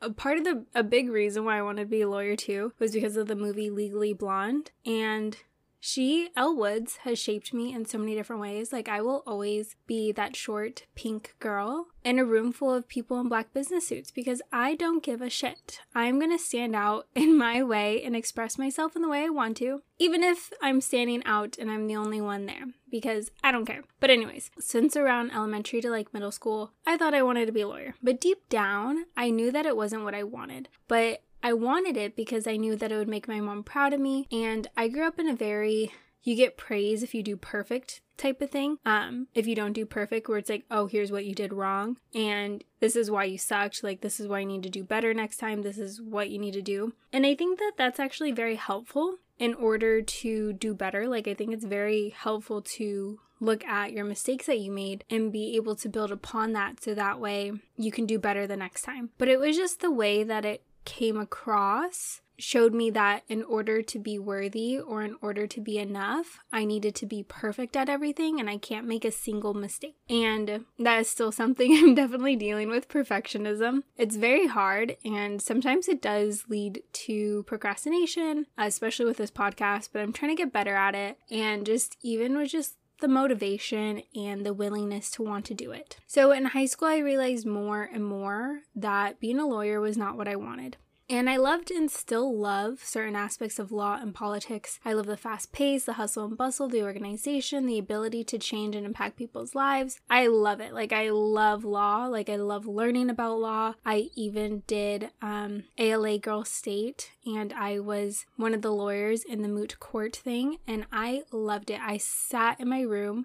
a 0.00 0.10
part 0.10 0.38
of 0.38 0.44
the 0.44 0.64
a 0.74 0.82
big 0.82 1.08
reason 1.10 1.44
why 1.44 1.58
I 1.58 1.62
wanted 1.62 1.82
to 1.82 1.88
be 1.88 2.02
a 2.02 2.08
lawyer 2.08 2.36
too 2.36 2.72
was 2.78 2.92
because 2.92 3.16
of 3.16 3.28
the 3.28 3.36
movie 3.36 3.70
Legally 3.70 4.12
Blonde 4.12 4.70
and 4.86 5.36
she, 5.80 6.30
Elle 6.36 6.56
Woods, 6.56 6.98
has 6.98 7.18
shaped 7.18 7.54
me 7.54 7.72
in 7.72 7.84
so 7.84 7.98
many 7.98 8.14
different 8.14 8.42
ways. 8.42 8.72
Like, 8.72 8.88
I 8.88 9.00
will 9.00 9.22
always 9.26 9.76
be 9.86 10.12
that 10.12 10.36
short 10.36 10.86
pink 10.94 11.34
girl 11.38 11.86
in 12.04 12.18
a 12.18 12.24
room 12.24 12.52
full 12.52 12.74
of 12.74 12.88
people 12.88 13.20
in 13.20 13.28
black 13.28 13.52
business 13.52 13.86
suits 13.86 14.10
because 14.10 14.42
I 14.52 14.74
don't 14.74 15.02
give 15.02 15.20
a 15.20 15.30
shit. 15.30 15.80
I'm 15.94 16.18
gonna 16.18 16.38
stand 16.38 16.74
out 16.74 17.06
in 17.14 17.36
my 17.36 17.62
way 17.62 18.02
and 18.02 18.16
express 18.16 18.58
myself 18.58 18.96
in 18.96 19.02
the 19.02 19.08
way 19.08 19.24
I 19.24 19.28
want 19.28 19.56
to, 19.58 19.82
even 19.98 20.22
if 20.22 20.52
I'm 20.60 20.80
standing 20.80 21.22
out 21.24 21.56
and 21.58 21.70
I'm 21.70 21.86
the 21.86 21.96
only 21.96 22.20
one 22.20 22.46
there 22.46 22.66
because 22.90 23.30
I 23.44 23.52
don't 23.52 23.66
care. 23.66 23.82
But, 24.00 24.10
anyways, 24.10 24.50
since 24.58 24.96
around 24.96 25.32
elementary 25.32 25.80
to 25.82 25.90
like 25.90 26.14
middle 26.14 26.32
school, 26.32 26.72
I 26.86 26.96
thought 26.96 27.14
I 27.14 27.22
wanted 27.22 27.46
to 27.46 27.52
be 27.52 27.60
a 27.60 27.68
lawyer. 27.68 27.94
But 28.02 28.20
deep 28.20 28.48
down, 28.48 29.04
I 29.16 29.30
knew 29.30 29.52
that 29.52 29.66
it 29.66 29.76
wasn't 29.76 30.04
what 30.04 30.14
I 30.14 30.24
wanted. 30.24 30.68
But 30.88 31.22
I 31.48 31.54
wanted 31.54 31.96
it 31.96 32.14
because 32.14 32.46
I 32.46 32.58
knew 32.58 32.76
that 32.76 32.92
it 32.92 32.96
would 32.98 33.08
make 33.08 33.26
my 33.26 33.40
mom 33.40 33.62
proud 33.62 33.94
of 33.94 34.00
me. 34.00 34.28
And 34.30 34.66
I 34.76 34.88
grew 34.88 35.06
up 35.06 35.18
in 35.18 35.30
a 35.30 35.34
very 35.34 35.90
you 36.22 36.36
get 36.36 36.58
praise 36.58 37.02
if 37.02 37.14
you 37.14 37.22
do 37.22 37.38
perfect 37.38 38.02
type 38.18 38.42
of 38.42 38.50
thing. 38.50 38.76
Um, 38.84 39.28
if 39.34 39.46
you 39.46 39.54
don't 39.54 39.72
do 39.72 39.86
perfect, 39.86 40.28
where 40.28 40.36
it's 40.36 40.50
like, 40.50 40.66
oh, 40.70 40.88
here's 40.88 41.10
what 41.10 41.24
you 41.24 41.34
did 41.34 41.54
wrong, 41.54 41.96
and 42.14 42.62
this 42.80 42.96
is 42.96 43.10
why 43.10 43.24
you 43.24 43.38
sucked. 43.38 43.82
Like, 43.82 44.02
this 44.02 44.20
is 44.20 44.28
why 44.28 44.40
you 44.40 44.46
need 44.46 44.62
to 44.64 44.68
do 44.68 44.84
better 44.84 45.14
next 45.14 45.38
time. 45.38 45.62
This 45.62 45.78
is 45.78 46.02
what 46.02 46.28
you 46.28 46.38
need 46.38 46.52
to 46.52 46.60
do. 46.60 46.92
And 47.14 47.24
I 47.24 47.34
think 47.34 47.58
that 47.60 47.72
that's 47.78 47.98
actually 47.98 48.32
very 48.32 48.56
helpful 48.56 49.16
in 49.38 49.54
order 49.54 50.02
to 50.02 50.52
do 50.52 50.74
better. 50.74 51.08
Like, 51.08 51.26
I 51.26 51.32
think 51.32 51.54
it's 51.54 51.64
very 51.64 52.10
helpful 52.10 52.60
to 52.76 53.20
look 53.40 53.64
at 53.64 53.92
your 53.92 54.04
mistakes 54.04 54.46
that 54.46 54.58
you 54.58 54.70
made 54.70 55.04
and 55.08 55.32
be 55.32 55.56
able 55.56 55.76
to 55.76 55.88
build 55.88 56.10
upon 56.10 56.52
that 56.52 56.82
so 56.82 56.92
that 56.94 57.20
way 57.20 57.52
you 57.76 57.92
can 57.92 58.04
do 58.04 58.18
better 58.18 58.46
the 58.46 58.56
next 58.56 58.82
time. 58.82 59.10
But 59.16 59.28
it 59.28 59.38
was 59.38 59.56
just 59.56 59.80
the 59.80 59.90
way 59.90 60.24
that 60.24 60.44
it 60.44 60.62
came 60.88 61.18
across 61.18 62.22
showed 62.38 62.72
me 62.72 62.88
that 62.90 63.24
in 63.28 63.42
order 63.42 63.82
to 63.82 63.98
be 63.98 64.18
worthy 64.18 64.78
or 64.78 65.02
in 65.02 65.16
order 65.20 65.46
to 65.46 65.60
be 65.60 65.76
enough, 65.76 66.38
I 66.52 66.64
needed 66.64 66.94
to 66.96 67.06
be 67.06 67.24
perfect 67.24 67.76
at 67.76 67.88
everything 67.88 68.40
and 68.40 68.48
I 68.48 68.56
can't 68.56 68.86
make 68.86 69.04
a 69.04 69.10
single 69.10 69.54
mistake. 69.54 69.96
And 70.08 70.64
that 70.78 71.00
is 71.00 71.10
still 71.10 71.32
something 71.32 71.72
I'm 71.76 71.94
definitely 71.94 72.36
dealing 72.36 72.70
with 72.70 72.88
perfectionism. 72.88 73.82
It's 73.96 74.16
very 74.16 74.46
hard 74.46 74.96
and 75.04 75.42
sometimes 75.42 75.88
it 75.88 76.00
does 76.00 76.44
lead 76.48 76.82
to 76.92 77.42
procrastination, 77.42 78.46
especially 78.56 79.04
with 79.04 79.18
this 79.18 79.30
podcast, 79.30 79.90
but 79.92 80.00
I'm 80.00 80.12
trying 80.12 80.34
to 80.34 80.42
get 80.42 80.52
better 80.52 80.74
at 80.74 80.94
it 80.94 81.18
and 81.30 81.66
just 81.66 81.96
even 82.02 82.38
with 82.38 82.50
just 82.50 82.76
the 83.00 83.08
motivation 83.08 84.02
and 84.14 84.44
the 84.44 84.54
willingness 84.54 85.10
to 85.12 85.22
want 85.22 85.44
to 85.46 85.54
do 85.54 85.70
it. 85.70 85.96
So 86.06 86.32
in 86.32 86.46
high 86.46 86.66
school, 86.66 86.88
I 86.88 86.98
realized 86.98 87.46
more 87.46 87.88
and 87.92 88.04
more 88.04 88.60
that 88.74 89.20
being 89.20 89.38
a 89.38 89.46
lawyer 89.46 89.80
was 89.80 89.96
not 89.96 90.16
what 90.16 90.28
I 90.28 90.36
wanted. 90.36 90.76
And 91.10 91.30
I 91.30 91.38
loved 91.38 91.70
and 91.70 91.90
still 91.90 92.36
love 92.36 92.84
certain 92.84 93.16
aspects 93.16 93.58
of 93.58 93.72
law 93.72 93.98
and 93.98 94.14
politics. 94.14 94.78
I 94.84 94.92
love 94.92 95.06
the 95.06 95.16
fast 95.16 95.52
pace, 95.52 95.84
the 95.84 95.94
hustle 95.94 96.26
and 96.26 96.36
bustle, 96.36 96.68
the 96.68 96.82
organization, 96.82 97.64
the 97.64 97.78
ability 97.78 98.24
to 98.24 98.38
change 98.38 98.76
and 98.76 98.84
impact 98.84 99.16
people's 99.16 99.54
lives. 99.54 100.00
I 100.10 100.26
love 100.26 100.60
it. 100.60 100.74
Like, 100.74 100.92
I 100.92 101.08
love 101.08 101.64
law. 101.64 102.04
Like, 102.04 102.28
I 102.28 102.36
love 102.36 102.66
learning 102.66 103.08
about 103.08 103.40
law. 103.40 103.74
I 103.86 104.10
even 104.16 104.64
did 104.66 105.10
um, 105.22 105.64
ALA 105.78 106.18
Girl 106.18 106.44
State, 106.44 107.12
and 107.24 107.54
I 107.54 107.78
was 107.78 108.26
one 108.36 108.52
of 108.52 108.60
the 108.60 108.72
lawyers 108.72 109.24
in 109.24 109.40
the 109.40 109.48
moot 109.48 109.80
court 109.80 110.14
thing, 110.14 110.58
and 110.66 110.84
I 110.92 111.22
loved 111.32 111.70
it. 111.70 111.80
I 111.80 111.96
sat 111.96 112.60
in 112.60 112.68
my 112.68 112.82
room, 112.82 113.24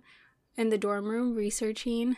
in 0.56 0.70
the 0.70 0.78
dorm 0.78 1.10
room, 1.10 1.36
researching 1.36 2.16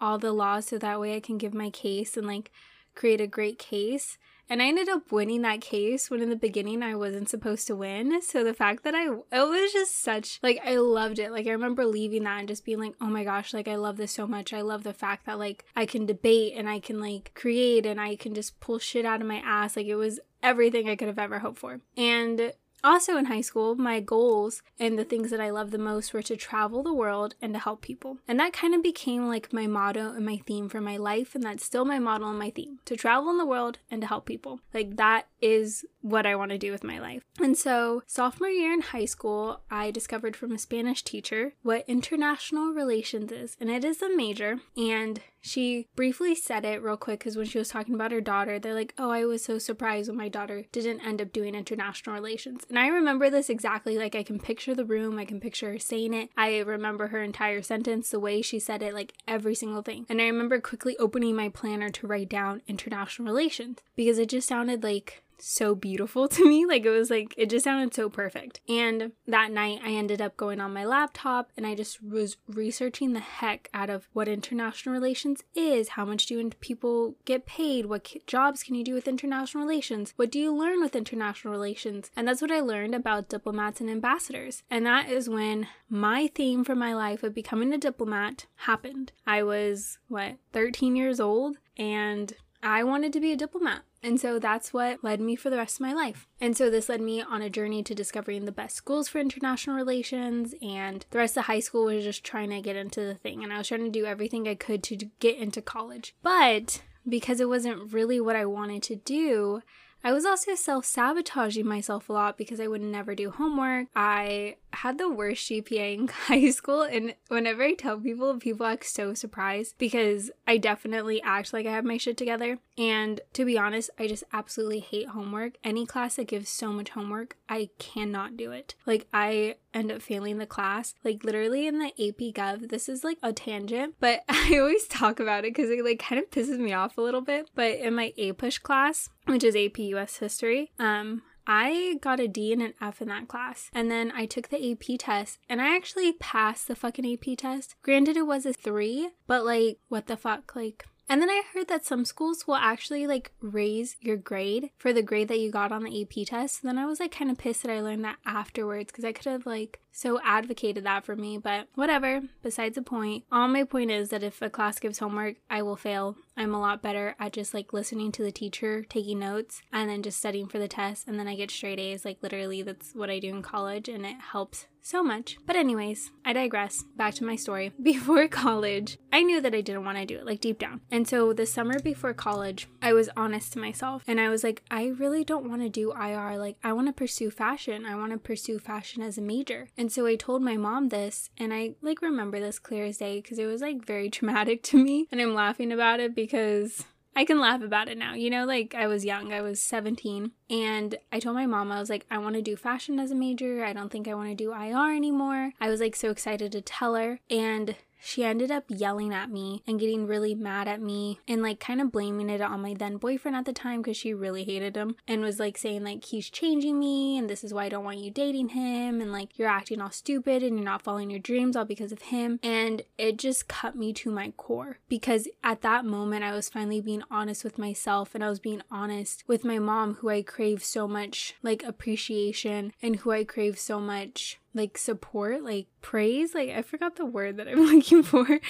all 0.00 0.18
the 0.18 0.30
laws 0.30 0.66
so 0.66 0.78
that 0.78 1.00
way 1.00 1.16
I 1.16 1.20
can 1.20 1.38
give 1.38 1.54
my 1.54 1.70
case 1.70 2.16
and 2.16 2.24
like 2.24 2.52
create 2.94 3.20
a 3.20 3.26
great 3.26 3.58
case. 3.58 4.16
And 4.50 4.62
I 4.62 4.68
ended 4.68 4.88
up 4.88 5.12
winning 5.12 5.42
that 5.42 5.60
case 5.60 6.10
when 6.10 6.22
in 6.22 6.30
the 6.30 6.36
beginning 6.36 6.82
I 6.82 6.94
wasn't 6.94 7.28
supposed 7.28 7.66
to 7.66 7.76
win. 7.76 8.22
So 8.22 8.42
the 8.42 8.54
fact 8.54 8.82
that 8.84 8.94
I, 8.94 9.06
it 9.06 9.18
was 9.30 9.72
just 9.72 10.00
such, 10.00 10.38
like, 10.42 10.60
I 10.64 10.76
loved 10.76 11.18
it. 11.18 11.32
Like, 11.32 11.46
I 11.46 11.50
remember 11.50 11.84
leaving 11.84 12.24
that 12.24 12.38
and 12.38 12.48
just 12.48 12.64
being 12.64 12.80
like, 12.80 12.94
oh 13.00 13.06
my 13.06 13.24
gosh, 13.24 13.52
like, 13.52 13.68
I 13.68 13.76
love 13.76 13.98
this 13.98 14.12
so 14.12 14.26
much. 14.26 14.54
I 14.54 14.62
love 14.62 14.84
the 14.84 14.94
fact 14.94 15.26
that, 15.26 15.38
like, 15.38 15.64
I 15.76 15.84
can 15.84 16.06
debate 16.06 16.54
and 16.56 16.68
I 16.68 16.80
can, 16.80 17.00
like, 17.00 17.32
create 17.34 17.84
and 17.84 18.00
I 18.00 18.16
can 18.16 18.34
just 18.34 18.58
pull 18.60 18.78
shit 18.78 19.04
out 19.04 19.20
of 19.20 19.26
my 19.26 19.42
ass. 19.44 19.76
Like, 19.76 19.86
it 19.86 19.96
was 19.96 20.20
everything 20.42 20.88
I 20.88 20.96
could 20.96 21.08
have 21.08 21.18
ever 21.18 21.40
hoped 21.40 21.58
for. 21.58 21.80
And 21.96 22.52
also, 22.84 23.16
in 23.16 23.26
high 23.26 23.40
school, 23.40 23.74
my 23.74 24.00
goals 24.00 24.62
and 24.78 24.98
the 24.98 25.04
things 25.04 25.30
that 25.30 25.40
I 25.40 25.50
loved 25.50 25.72
the 25.72 25.78
most 25.78 26.12
were 26.12 26.22
to 26.22 26.36
travel 26.36 26.82
the 26.82 26.92
world 26.92 27.34
and 27.42 27.52
to 27.54 27.58
help 27.58 27.82
people. 27.82 28.18
And 28.26 28.38
that 28.40 28.52
kind 28.52 28.74
of 28.74 28.82
became 28.82 29.28
like 29.28 29.52
my 29.52 29.66
motto 29.66 30.12
and 30.12 30.24
my 30.24 30.38
theme 30.46 30.68
for 30.68 30.80
my 30.80 30.96
life. 30.96 31.34
And 31.34 31.44
that's 31.44 31.64
still 31.64 31.84
my 31.84 31.98
motto 31.98 32.28
and 32.28 32.38
my 32.38 32.50
theme 32.50 32.78
to 32.84 32.96
travel 32.96 33.30
in 33.30 33.38
the 33.38 33.46
world 33.46 33.78
and 33.90 34.00
to 34.02 34.06
help 34.06 34.26
people. 34.26 34.60
Like, 34.72 34.96
that 34.96 35.26
is 35.40 35.84
what 36.00 36.26
I 36.26 36.36
want 36.36 36.50
to 36.52 36.58
do 36.58 36.70
with 36.70 36.84
my 36.84 36.98
life. 36.98 37.22
And 37.40 37.56
so, 37.56 38.02
sophomore 38.06 38.48
year 38.48 38.72
in 38.72 38.80
high 38.80 39.04
school, 39.04 39.60
I 39.70 39.90
discovered 39.90 40.36
from 40.36 40.52
a 40.52 40.58
Spanish 40.58 41.02
teacher 41.02 41.54
what 41.62 41.84
international 41.88 42.72
relations 42.72 43.32
is. 43.32 43.56
And 43.60 43.70
it 43.70 43.84
is 43.84 44.02
a 44.02 44.14
major. 44.14 44.60
And 44.76 45.20
she 45.40 45.86
briefly 45.94 46.34
said 46.34 46.64
it 46.64 46.82
real 46.82 46.96
quick 46.96 47.20
because 47.20 47.36
when 47.36 47.46
she 47.46 47.58
was 47.58 47.68
talking 47.68 47.94
about 47.94 48.12
her 48.12 48.20
daughter, 48.20 48.58
they're 48.58 48.74
like, 48.74 48.94
Oh, 48.98 49.10
I 49.10 49.24
was 49.24 49.44
so 49.44 49.58
surprised 49.58 50.08
when 50.08 50.18
my 50.18 50.28
daughter 50.28 50.64
didn't 50.72 51.00
end 51.00 51.20
up 51.20 51.32
doing 51.32 51.54
international 51.54 52.14
relations. 52.14 52.64
And 52.68 52.78
I 52.78 52.88
remember 52.88 53.30
this 53.30 53.48
exactly. 53.48 53.98
Like, 53.98 54.14
I 54.14 54.22
can 54.22 54.38
picture 54.38 54.74
the 54.74 54.84
room, 54.84 55.18
I 55.18 55.24
can 55.24 55.40
picture 55.40 55.72
her 55.72 55.78
saying 55.78 56.14
it. 56.14 56.30
I 56.36 56.58
remember 56.58 57.08
her 57.08 57.22
entire 57.22 57.62
sentence, 57.62 58.10
the 58.10 58.20
way 58.20 58.42
she 58.42 58.58
said 58.58 58.82
it, 58.82 58.94
like 58.94 59.14
every 59.26 59.54
single 59.54 59.82
thing. 59.82 60.06
And 60.08 60.20
I 60.20 60.26
remember 60.26 60.60
quickly 60.60 60.96
opening 60.98 61.36
my 61.36 61.48
planner 61.48 61.90
to 61.90 62.06
write 62.06 62.28
down 62.28 62.62
international 62.66 63.28
relations 63.28 63.78
because 63.96 64.18
it 64.18 64.28
just 64.28 64.48
sounded 64.48 64.82
like 64.82 65.22
so 65.40 65.74
beautiful 65.74 66.28
to 66.28 66.46
me. 66.46 66.66
Like 66.66 66.84
it 66.84 66.90
was 66.90 67.10
like 67.10 67.34
it 67.36 67.50
just 67.50 67.64
sounded 67.64 67.94
so 67.94 68.08
perfect. 68.08 68.60
And 68.68 69.12
that 69.26 69.50
night 69.52 69.80
I 69.84 69.90
ended 69.90 70.20
up 70.20 70.36
going 70.36 70.60
on 70.60 70.72
my 70.72 70.84
laptop 70.84 71.50
and 71.56 71.66
I 71.66 71.74
just 71.74 72.02
was 72.02 72.36
researching 72.48 73.12
the 73.12 73.20
heck 73.20 73.68
out 73.74 73.90
of 73.90 74.08
what 74.12 74.28
international 74.28 74.92
relations 74.92 75.42
is, 75.54 75.90
how 75.90 76.04
much 76.04 76.26
do 76.26 76.48
people 76.60 77.16
get 77.24 77.46
paid, 77.46 77.86
what 77.86 78.14
jobs 78.26 78.62
can 78.62 78.74
you 78.74 78.84
do 78.84 78.94
with 78.94 79.08
international 79.08 79.64
relations, 79.64 80.12
what 80.16 80.30
do 80.30 80.38
you 80.38 80.54
learn 80.54 80.80
with 80.80 80.96
international 80.96 81.52
relations? 81.52 82.10
And 82.16 82.26
that's 82.26 82.42
what 82.42 82.50
I 82.50 82.60
learned 82.60 82.94
about 82.94 83.28
diplomats 83.28 83.80
and 83.80 83.90
ambassadors. 83.90 84.62
And 84.70 84.86
that 84.86 85.10
is 85.10 85.28
when 85.28 85.66
my 85.88 86.28
theme 86.34 86.64
for 86.64 86.74
my 86.74 86.94
life 86.94 87.22
of 87.22 87.34
becoming 87.34 87.72
a 87.72 87.78
diplomat 87.78 88.46
happened. 88.56 89.12
I 89.26 89.42
was 89.42 89.98
what, 90.08 90.36
13 90.52 90.96
years 90.96 91.20
old 91.20 91.58
and 91.76 92.34
I 92.62 92.84
wanted 92.84 93.12
to 93.12 93.20
be 93.20 93.32
a 93.32 93.36
diplomat. 93.36 93.82
And 94.02 94.20
so 94.20 94.38
that's 94.38 94.72
what 94.72 95.02
led 95.02 95.20
me 95.20 95.34
for 95.34 95.50
the 95.50 95.56
rest 95.56 95.76
of 95.76 95.80
my 95.80 95.92
life. 95.92 96.28
And 96.40 96.56
so 96.56 96.70
this 96.70 96.88
led 96.88 97.00
me 97.00 97.20
on 97.20 97.42
a 97.42 97.50
journey 97.50 97.82
to 97.82 97.94
discovering 97.94 98.44
the 98.44 98.52
best 98.52 98.76
schools 98.76 99.08
for 99.08 99.18
international 99.18 99.76
relations. 99.76 100.54
And 100.62 101.04
the 101.10 101.18
rest 101.18 101.36
of 101.36 101.44
high 101.44 101.60
school 101.60 101.86
was 101.86 102.04
just 102.04 102.24
trying 102.24 102.50
to 102.50 102.60
get 102.60 102.76
into 102.76 103.00
the 103.00 103.14
thing. 103.14 103.42
And 103.42 103.52
I 103.52 103.58
was 103.58 103.68
trying 103.68 103.84
to 103.84 103.90
do 103.90 104.06
everything 104.06 104.46
I 104.46 104.54
could 104.54 104.82
to 104.84 104.96
get 105.18 105.36
into 105.36 105.60
college. 105.60 106.14
But 106.22 106.82
because 107.08 107.40
it 107.40 107.48
wasn't 107.48 107.92
really 107.92 108.20
what 108.20 108.36
I 108.36 108.44
wanted 108.44 108.82
to 108.84 108.96
do, 108.96 109.62
I 110.04 110.12
was 110.12 110.24
also 110.24 110.54
self 110.54 110.84
sabotaging 110.84 111.66
myself 111.66 112.08
a 112.08 112.12
lot 112.12 112.38
because 112.38 112.60
I 112.60 112.68
would 112.68 112.82
never 112.82 113.14
do 113.14 113.30
homework. 113.30 113.88
I 113.96 114.56
had 114.72 114.98
the 114.98 115.10
worst 115.10 115.48
GPA 115.50 115.94
in 115.94 116.08
high 116.26 116.50
school, 116.50 116.82
and 116.82 117.14
whenever 117.28 117.62
I 117.62 117.74
tell 117.74 117.98
people, 117.98 118.38
people 118.38 118.66
act 118.66 118.86
so 118.86 119.14
surprised 119.14 119.76
because 119.78 120.30
I 120.46 120.56
definitely 120.58 121.22
act 121.22 121.52
like 121.52 121.66
I 121.66 121.72
have 121.72 121.84
my 121.84 121.96
shit 121.96 122.16
together. 122.16 122.58
And 122.76 123.20
to 123.32 123.44
be 123.44 123.58
honest, 123.58 123.90
I 123.98 124.06
just 124.06 124.24
absolutely 124.32 124.80
hate 124.80 125.08
homework. 125.08 125.54
Any 125.64 125.86
class 125.86 126.16
that 126.16 126.28
gives 126.28 126.48
so 126.48 126.72
much 126.72 126.90
homework, 126.90 127.36
I 127.48 127.70
cannot 127.78 128.36
do 128.36 128.52
it. 128.52 128.74
Like, 128.86 129.06
I 129.12 129.56
end 129.74 129.90
up 129.90 130.02
failing 130.02 130.38
the 130.38 130.46
class. 130.46 130.94
Like, 131.04 131.24
literally 131.24 131.66
in 131.66 131.78
the 131.78 131.86
AP 131.86 132.34
Gov, 132.34 132.68
this 132.68 132.88
is 132.88 133.04
like 133.04 133.18
a 133.22 133.32
tangent, 133.32 133.94
but 134.00 134.22
I 134.28 134.58
always 134.58 134.86
talk 134.86 135.20
about 135.20 135.44
it 135.44 135.54
because 135.54 135.70
it 135.70 135.84
like 135.84 135.98
kind 135.98 136.20
of 136.22 136.30
pisses 136.30 136.58
me 136.58 136.72
off 136.72 136.98
a 136.98 137.02
little 137.02 137.20
bit. 137.20 137.50
But 137.54 137.78
in 137.78 137.94
my 137.94 138.12
APUSH 138.18 138.62
class, 138.62 139.08
which 139.26 139.44
is 139.44 139.56
AP 139.56 139.78
US 139.78 140.18
History, 140.18 140.70
um, 140.78 141.22
I 141.48 141.98
got 142.02 142.20
a 142.20 142.28
D 142.28 142.52
and 142.52 142.60
an 142.60 142.74
F 142.80 143.00
in 143.00 143.08
that 143.08 143.26
class. 143.26 143.70
And 143.72 143.90
then 143.90 144.12
I 144.14 144.26
took 144.26 144.48
the 144.48 144.72
AP 144.72 144.98
test 144.98 145.38
and 145.48 145.62
I 145.62 145.74
actually 145.74 146.12
passed 146.12 146.68
the 146.68 146.76
fucking 146.76 147.10
AP 147.10 147.38
test. 147.38 147.74
Granted, 147.82 148.18
it 148.18 148.26
was 148.26 148.44
a 148.44 148.52
three, 148.52 149.10
but 149.26 149.44
like, 149.46 149.78
what 149.88 150.06
the 150.06 150.16
fuck? 150.18 150.54
Like, 150.54 150.84
and 151.08 151.22
then 151.22 151.30
I 151.30 151.42
heard 151.54 151.68
that 151.68 151.86
some 151.86 152.04
schools 152.04 152.46
will 152.46 152.56
actually 152.56 153.06
like 153.06 153.32
raise 153.40 153.96
your 154.00 154.18
grade 154.18 154.70
for 154.76 154.92
the 154.92 155.02
grade 155.02 155.28
that 155.28 155.40
you 155.40 155.50
got 155.50 155.72
on 155.72 155.82
the 155.82 156.02
AP 156.02 156.26
test. 156.26 156.62
then 156.62 156.76
I 156.76 156.84
was 156.84 157.00
like 157.00 157.12
kind 157.12 157.30
of 157.30 157.38
pissed 157.38 157.62
that 157.62 157.72
I 157.72 157.80
learned 157.80 158.04
that 158.04 158.18
afterwards 158.26 158.92
because 158.92 159.06
I 159.06 159.12
could 159.12 159.24
have 159.24 159.46
like 159.46 159.80
so 159.98 160.20
advocated 160.22 160.84
that 160.84 161.04
for 161.04 161.16
me, 161.16 161.38
but 161.38 161.66
whatever, 161.74 162.22
besides 162.40 162.76
the 162.76 162.82
point. 162.82 163.24
All 163.32 163.48
my 163.48 163.64
point 163.64 163.90
is 163.90 164.10
that 164.10 164.22
if 164.22 164.40
a 164.40 164.48
class 164.48 164.78
gives 164.78 165.00
homework, 165.00 165.36
I 165.50 165.62
will 165.62 165.76
fail. 165.76 166.16
I'm 166.36 166.54
a 166.54 166.60
lot 166.60 166.82
better 166.82 167.16
at 167.18 167.32
just 167.32 167.52
like 167.52 167.72
listening 167.72 168.12
to 168.12 168.22
the 168.22 168.30
teacher, 168.30 168.84
taking 168.88 169.18
notes, 169.18 169.60
and 169.72 169.90
then 169.90 170.04
just 170.04 170.18
studying 170.18 170.46
for 170.46 170.60
the 170.60 170.68
test, 170.68 171.08
and 171.08 171.18
then 171.18 171.26
I 171.26 171.34
get 171.34 171.50
straight 171.50 171.80
A's. 171.80 172.04
Like, 172.04 172.18
literally, 172.22 172.62
that's 172.62 172.94
what 172.94 173.10
I 173.10 173.18
do 173.18 173.30
in 173.30 173.42
college, 173.42 173.88
and 173.88 174.06
it 174.06 174.16
helps 174.30 174.68
so 174.80 175.02
much. 175.02 175.36
But, 175.44 175.56
anyways, 175.56 176.12
I 176.24 176.32
digress. 176.32 176.84
Back 176.96 177.14
to 177.14 177.24
my 177.24 177.34
story. 177.34 177.72
Before 177.82 178.28
college, 178.28 178.98
I 179.12 179.24
knew 179.24 179.40
that 179.40 179.54
I 179.54 179.60
didn't 179.60 179.84
want 179.84 179.98
to 179.98 180.06
do 180.06 180.16
it, 180.16 180.26
like 180.26 180.40
deep 180.40 180.60
down. 180.60 180.80
And 180.92 181.08
so, 181.08 181.32
the 181.32 181.44
summer 181.44 181.80
before 181.80 182.14
college, 182.14 182.68
I 182.80 182.92
was 182.92 183.10
honest 183.16 183.52
to 183.54 183.58
myself, 183.58 184.04
and 184.06 184.20
I 184.20 184.28
was 184.28 184.44
like, 184.44 184.62
I 184.70 184.86
really 184.86 185.24
don't 185.24 185.50
want 185.50 185.62
to 185.62 185.68
do 185.68 185.92
IR. 185.92 186.38
Like, 186.38 186.56
I 186.62 186.72
want 186.72 186.86
to 186.86 186.92
pursue 186.92 187.32
fashion. 187.32 187.84
I 187.84 187.96
want 187.96 188.12
to 188.12 188.18
pursue 188.18 188.60
fashion 188.60 189.02
as 189.02 189.18
a 189.18 189.22
major. 189.22 189.68
And 189.76 189.87
so, 189.90 190.06
I 190.06 190.16
told 190.16 190.42
my 190.42 190.56
mom 190.56 190.88
this, 190.88 191.30
and 191.38 191.52
I 191.52 191.74
like 191.82 192.02
remember 192.02 192.40
this 192.40 192.58
clear 192.58 192.84
as 192.84 192.98
day 192.98 193.20
because 193.20 193.38
it 193.38 193.46
was 193.46 193.60
like 193.60 193.84
very 193.84 194.10
traumatic 194.16 194.62
to 194.64 194.82
me, 194.82 195.08
and 195.10 195.20
I'm 195.20 195.34
laughing 195.34 195.72
about 195.72 196.00
it 196.00 196.14
because 196.14 196.28
because 196.28 196.84
I 197.16 197.24
can 197.24 197.40
laugh 197.40 197.62
about 197.62 197.88
it 197.88 197.98
now. 197.98 198.14
You 198.14 198.30
know, 198.30 198.44
like 198.44 198.74
I 198.74 198.86
was 198.86 199.04
young, 199.04 199.32
I 199.32 199.40
was 199.40 199.60
17, 199.60 200.32
and 200.50 200.96
I 201.12 201.18
told 201.18 201.36
my 201.36 201.46
mom, 201.46 201.72
I 201.72 201.80
was 201.80 201.90
like, 201.90 202.06
I 202.10 202.18
want 202.18 202.36
to 202.36 202.42
do 202.42 202.56
fashion 202.56 202.98
as 203.00 203.10
a 203.10 203.16
major. 203.16 203.64
I 203.64 203.72
don't 203.72 203.90
think 203.90 204.06
I 204.06 204.14
want 204.14 204.28
to 204.30 204.34
do 204.34 204.52
IR 204.52 204.94
anymore. 204.94 205.52
I 205.60 205.68
was 205.68 205.80
like 205.80 205.96
so 205.96 206.10
excited 206.10 206.52
to 206.52 206.60
tell 206.60 206.94
her. 206.94 207.20
And 207.30 207.76
she 208.00 208.24
ended 208.24 208.50
up 208.50 208.64
yelling 208.68 209.12
at 209.12 209.30
me 209.30 209.62
and 209.66 209.80
getting 209.80 210.06
really 210.06 210.34
mad 210.34 210.68
at 210.68 210.80
me 210.80 211.18
and 211.26 211.42
like 211.42 211.60
kind 211.60 211.80
of 211.80 211.92
blaming 211.92 212.30
it 212.30 212.40
on 212.40 212.62
my 212.62 212.74
then 212.74 212.96
boyfriend 212.96 213.36
at 213.36 213.44
the 213.44 213.52
time 213.52 213.82
because 213.82 213.96
she 213.96 214.14
really 214.14 214.44
hated 214.44 214.76
him 214.76 214.96
and 215.06 215.22
was 215.22 215.38
like 215.38 215.58
saying 215.58 215.84
like 215.84 216.04
he's 216.04 216.30
changing 216.30 216.78
me 216.78 217.18
and 217.18 217.28
this 217.28 217.42
is 217.44 217.52
why 217.52 217.64
I 217.64 217.68
don't 217.68 217.84
want 217.84 217.98
you 217.98 218.10
dating 218.10 218.50
him 218.50 219.00
and 219.00 219.12
like 219.12 219.38
you're 219.38 219.48
acting 219.48 219.80
all 219.80 219.90
stupid 219.90 220.42
and 220.42 220.56
you're 220.56 220.64
not 220.64 220.82
following 220.82 221.10
your 221.10 221.18
dreams 221.18 221.56
all 221.56 221.64
because 221.64 221.92
of 221.92 222.02
him. 222.02 222.38
And 222.42 222.82
it 222.96 223.18
just 223.18 223.48
cut 223.48 223.76
me 223.76 223.92
to 223.94 224.10
my 224.10 224.32
core 224.36 224.78
because 224.88 225.28
at 225.42 225.62
that 225.62 225.84
moment 225.84 226.24
I 226.24 226.32
was 226.32 226.48
finally 226.48 226.80
being 226.80 227.02
honest 227.10 227.44
with 227.44 227.58
myself 227.58 228.14
and 228.14 228.24
I 228.24 228.28
was 228.28 228.40
being 228.40 228.62
honest 228.70 229.24
with 229.26 229.44
my 229.44 229.58
mom 229.58 229.94
who 229.94 230.08
I 230.08 230.22
crave 230.22 230.64
so 230.64 230.86
much 230.86 231.34
like 231.42 231.62
appreciation 231.64 232.72
and 232.82 232.96
who 232.96 233.10
I 233.10 233.24
crave 233.24 233.58
so 233.58 233.80
much 233.80 234.38
like 234.58 234.76
support, 234.76 235.42
like 235.42 235.68
praise. 235.80 236.34
Like 236.34 236.50
I 236.50 236.62
forgot 236.62 236.96
the 236.96 237.06
word 237.06 237.38
that 237.38 237.48
I'm 237.48 237.64
looking 237.74 238.02
for, 238.02 238.40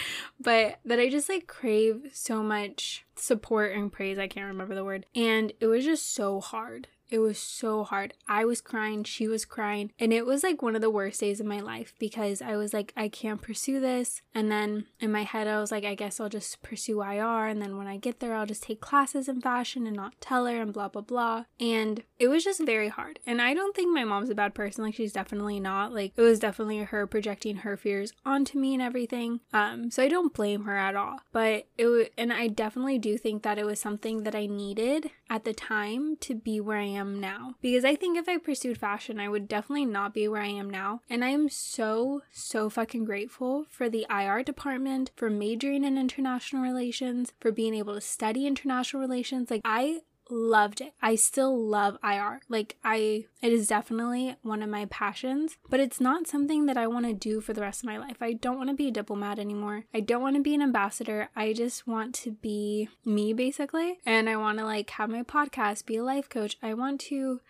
but 0.41 0.81
that 0.85 0.99
I 0.99 1.09
just 1.09 1.29
like 1.29 1.47
crave 1.47 2.11
so 2.13 2.43
much 2.43 3.05
support 3.15 3.73
and 3.73 3.93
praise. 3.93 4.19
I 4.19 4.27
can't 4.27 4.47
remember 4.47 4.75
the 4.75 4.85
word. 4.85 5.07
And 5.15 5.53
it 5.61 5.67
was 5.67 5.85
just 5.85 6.15
so 6.15 6.41
hard. 6.41 6.89
It 7.11 7.19
was 7.21 7.39
so 7.39 7.85
hard. 7.85 8.15
I 8.29 8.45
was 8.45 8.61
crying, 8.61 9.05
she 9.05 9.29
was 9.29 9.45
crying, 9.45 9.93
and 9.99 10.13
it 10.13 10.27
was 10.27 10.43
like 10.43 10.63
one 10.63 10.75
of 10.75 10.83
the 10.83 10.91
worst 10.91 11.21
days 11.21 11.41
of 11.41 11.47
my 11.47 11.61
life 11.61 11.95
because 11.99 12.43
I 12.43 12.57
was 12.57 12.75
like, 12.75 12.93
I 12.97 13.09
can't 13.09 13.41
pursue 13.41 13.81
this. 13.81 14.23
And 14.35 14.51
then 14.51 14.87
in 15.01 15.11
my 15.11 15.23
head, 15.23 15.47
I 15.47 15.59
was 15.61 15.73
like, 15.73 15.85
I 15.85 15.95
guess 15.95 16.21
I'll 16.21 16.29
just 16.29 16.63
pursue 16.63 17.03
IR. 17.03 17.47
And 17.47 17.63
then 17.63 17.77
when 17.79 17.87
I 17.87 17.97
get 17.97 18.21
there, 18.21 18.35
I'll 18.35 18.47
just 18.47 18.63
take 18.63 18.81
classes 18.81 19.29
in 19.29 19.41
fashion 19.41 19.87
and 19.87 19.97
not 19.97 20.21
tell 20.21 20.47
her 20.47 20.61
and 20.61 20.73
blah, 20.73 20.89
blah, 20.89 21.03
blah. 21.03 21.45
And 21.59 22.03
it 22.19 22.29
was 22.29 22.45
just 22.45 22.65
very 22.65 22.89
hard. 22.89 23.21
And 23.27 23.41
I 23.41 23.55
don't 23.55 23.75
think 23.75 23.93
my 23.93 24.05
mom's 24.05 24.31
a 24.31 24.35
bad 24.35 24.55
person. 24.55 24.85
Like, 24.85 24.95
she's 24.95 25.13
definitely 25.13 25.61
not. 25.61 25.95
Like, 25.95 26.13
it 26.17 26.23
was 26.23 26.39
definitely 26.39 26.79
her 26.79 27.07
projecting 27.07 27.59
her 27.59 27.77
fears 27.77 28.13
onto 28.27 28.59
me 28.59 28.75
and 28.75 28.83
everything. 28.83 29.41
Um, 29.53 29.91
so 29.91 30.03
I 30.03 30.09
don't 30.09 30.35
blame 30.35 30.65
her 30.65 30.77
at 30.77 30.97
all. 30.97 31.21
But 31.33 31.67
it 31.79 31.87
was, 31.87 32.07
and 32.19 32.33
I 32.33 32.49
definitely 32.49 32.99
do 32.99 33.17
think 33.17 33.43
that 33.45 33.59
it 33.59 33.65
was 33.65 33.81
something 33.81 34.25
that 34.25 34.35
I 34.35 34.47
needed 34.47 35.11
at 35.31 35.45
the 35.45 35.55
time 35.55 36.17
to 36.17 36.35
be 36.35 36.61
where 36.61 36.79
I 36.79 36.85
am 36.85 36.98
am 36.99 37.21
now. 37.21 37.55
Because 37.61 37.85
I 37.85 37.95
think 37.95 38.19
if 38.19 38.29
I 38.29 38.39
pursued 38.39 38.79
fashion, 38.79 39.19
I 39.21 39.29
would 39.29 39.49
definitely 39.49 39.87
not 39.87 40.15
be 40.15 40.29
where 40.29 40.43
I 40.43 40.49
am 40.49 40.69
now. 40.71 41.01
And 41.09 41.25
I 41.25 41.29
am 41.29 41.49
so, 41.49 42.23
so 42.33 42.69
fucking 42.69 43.05
grateful 43.05 43.67
for 43.71 43.89
the 43.89 44.07
IR 44.11 44.43
department, 44.43 45.11
for 45.17 45.31
majoring 45.31 45.85
in 45.85 45.99
international 45.99 46.63
relations, 46.63 47.33
for 47.41 47.53
being 47.53 47.75
able 47.75 47.95
to 47.95 48.01
study 48.01 48.47
international 48.47 49.01
relations. 49.01 49.51
Like, 49.51 49.63
I 49.65 50.01
loved 50.31 50.81
it. 50.81 50.93
I 51.01 51.15
still 51.15 51.57
love 51.57 51.99
IR. 52.03 52.41
Like 52.49 52.77
I 52.85 53.27
it 53.43 53.53
is 53.53 53.69
definitely 53.69 54.37
one 54.43 54.63
of 54.63 54.71
my 54.71 54.87
passions, 54.87 55.57
but 55.69 55.81
it's 55.81 56.01
not 56.01 56.27
something 56.27 56.67
that 56.67 56.77
I 56.77 56.87
want 56.87 57.07
to 57.07 57.15
do 57.15 57.41
for 57.41 57.53
the 57.53 57.61
rest 57.61 57.83
of 57.83 57.87
my 57.87 57.99
life. 57.99 58.17
I 58.21 58.33
don't 58.33 58.57
want 58.57 58.71
to 58.71 58.77
be 58.77 58.89
a 58.89 58.93
diplomat 58.93 59.39
anymore. 59.39 59.85
I 59.95 60.01
don't 60.01 60.23
want 60.23 60.37
to 60.37 60.43
be 60.43 60.55
an 60.55 60.63
ambassador. 60.63 61.29
I 61.37 61.53
just 61.53 61.87
want 61.87 62.15
to 62.17 62.33
be 62.33 62.89
me 63.05 63.33
basically. 63.33 63.99
And 64.05 64.29
I 64.29 64.37
want 64.37 64.59
to 64.59 64.65
like 64.65 64.91
have 64.91 65.11
my 65.11 65.23
podcast, 65.23 65.87
be 65.87 65.97
a 65.97 66.05
life 66.05 66.29
coach. 66.29 66.57
I 66.63 66.75
want 66.75 67.01
to 67.03 67.41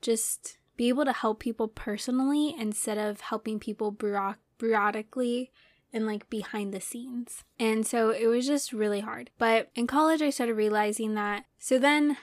just 0.00 0.58
be 0.76 0.88
able 0.88 1.04
to 1.04 1.12
help 1.12 1.40
people 1.40 1.68
personally 1.68 2.54
instead 2.58 2.98
of 2.98 3.20
helping 3.20 3.58
people 3.58 3.92
bureauc- 3.92 4.36
bureaucratically 4.58 5.50
and 5.92 6.06
like 6.06 6.28
behind 6.30 6.72
the 6.72 6.80
scenes. 6.80 7.44
And 7.58 7.86
so 7.86 8.10
it 8.10 8.26
was 8.26 8.46
just 8.46 8.72
really 8.72 9.00
hard. 9.00 9.30
But 9.38 9.70
in 9.74 9.86
college, 9.86 10.22
I 10.22 10.30
started 10.30 10.54
realizing 10.54 11.14
that. 11.14 11.44
So 11.58 11.78
then, 11.78 12.16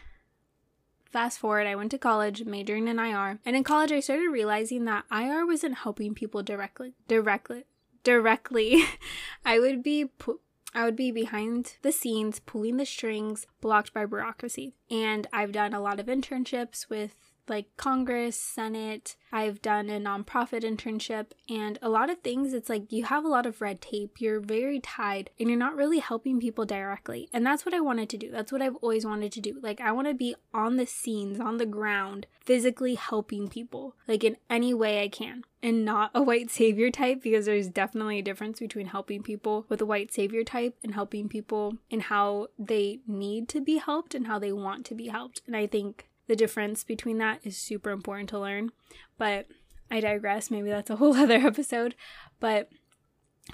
fast 1.12 1.40
forward, 1.40 1.68
I 1.68 1.76
went 1.76 1.92
to 1.92 1.98
college, 1.98 2.44
majoring 2.46 2.88
in 2.88 3.00
IR. 3.00 3.40
And 3.46 3.56
in 3.56 3.64
college, 3.64 3.92
I 3.92 4.00
started 4.00 4.30
realizing 4.30 4.86
that 4.86 5.06
IR 5.12 5.46
wasn't 5.46 5.80
helping 5.80 6.14
people 6.16 6.44
directly. 6.44 6.94
Directly. 7.08 7.66
Directly. 8.04 8.84
I 9.46 9.60
would 9.60 9.84
be. 9.84 10.06
Pu- 10.06 10.40
I 10.74 10.86
would 10.86 10.96
be 10.96 11.12
behind 11.12 11.78
the 11.82 11.92
scenes, 11.92 12.40
pulling 12.40 12.78
the 12.78 12.86
strings, 12.86 13.48
blocked 13.60 13.92
by 13.92 14.06
bureaucracy. 14.06 14.76
And 14.92 15.26
I've 15.34 15.52
done 15.52 15.74
a 15.74 15.82
lot 15.82 16.00
of 16.00 16.06
internships 16.06 16.90
with 16.90 17.29
like 17.50 17.76
Congress, 17.78 18.38
Senate. 18.38 19.16
I've 19.32 19.62
done 19.62 19.90
a 19.90 20.00
nonprofit 20.00 20.64
internship, 20.64 21.28
and 21.48 21.78
a 21.82 21.90
lot 21.90 22.10
of 22.10 22.20
things, 22.20 22.54
it's 22.54 22.70
like 22.70 22.92
you 22.92 23.04
have 23.06 23.24
a 23.24 23.30
lot 23.30 23.46
of 23.46 23.62
red 23.62 23.82
tape. 23.82 24.20
You're 24.20 24.40
very 24.40 24.80
tied, 24.80 25.30
and 25.40 25.50
you're 25.50 25.58
not 25.58 25.76
really 25.76 26.00
helping 26.00 26.40
people 26.40 26.66
directly. 26.66 27.30
And 27.32 27.46
that's 27.46 27.66
what 27.66 27.76
I 27.76 27.80
wanted 27.80 28.10
to 28.10 28.18
do. 28.18 28.32
That's 28.32 28.52
what 28.52 28.62
I've 28.62 28.78
always 28.78 29.06
wanted 29.06 29.32
to 29.34 29.42
do. 29.42 29.60
Like, 29.62 29.82
I 29.82 29.92
want 29.92 30.08
to 30.08 30.14
be 30.14 30.36
on 30.54 30.78
the 30.78 30.88
scenes, 30.88 31.40
on 31.40 31.58
the 31.58 31.66
ground, 31.66 32.26
physically 32.44 32.96
helping 32.96 33.48
people, 33.48 33.96
like 34.08 34.24
in 34.24 34.38
any 34.50 34.74
way 34.74 35.04
I 35.04 35.08
can. 35.08 35.44
And 35.62 35.84
not 35.86 36.12
a 36.16 36.24
white 36.24 36.50
savior 36.50 36.90
type 36.90 37.22
because 37.22 37.46
there's 37.46 37.68
definitely 37.68 38.20
a 38.20 38.24
difference 38.24 38.60
between 38.60 38.88
helping 38.88 39.22
people 39.22 39.66
with 39.70 39.82
a 39.82 39.86
white 39.86 40.12
savior 40.12 40.44
type 40.44 40.76
and 40.84 40.96
helping 40.96 41.30
people 41.30 41.78
in 41.90 42.00
how 42.00 42.48
they 42.58 43.02
need 43.06 43.50
to 43.50 43.62
be 43.62 43.78
helped 43.78 44.16
and 44.16 44.26
how 44.26 44.40
they 44.40 44.54
want 44.54 44.86
to 44.86 44.96
be 44.96 45.10
helped. 45.10 45.42
And 45.46 45.56
I 45.56 45.68
think 45.68 46.09
the 46.30 46.36
difference 46.36 46.84
between 46.84 47.18
that 47.18 47.40
is 47.44 47.58
super 47.58 47.90
important 47.90 48.30
to 48.30 48.40
learn. 48.40 48.70
But 49.18 49.48
I 49.90 50.00
digress. 50.00 50.52
Maybe 50.52 50.70
that's 50.70 50.92
a 50.92 50.98
whole 50.98 51.18
other 51.18 51.36
episode. 51.36 51.96
But 52.40 52.70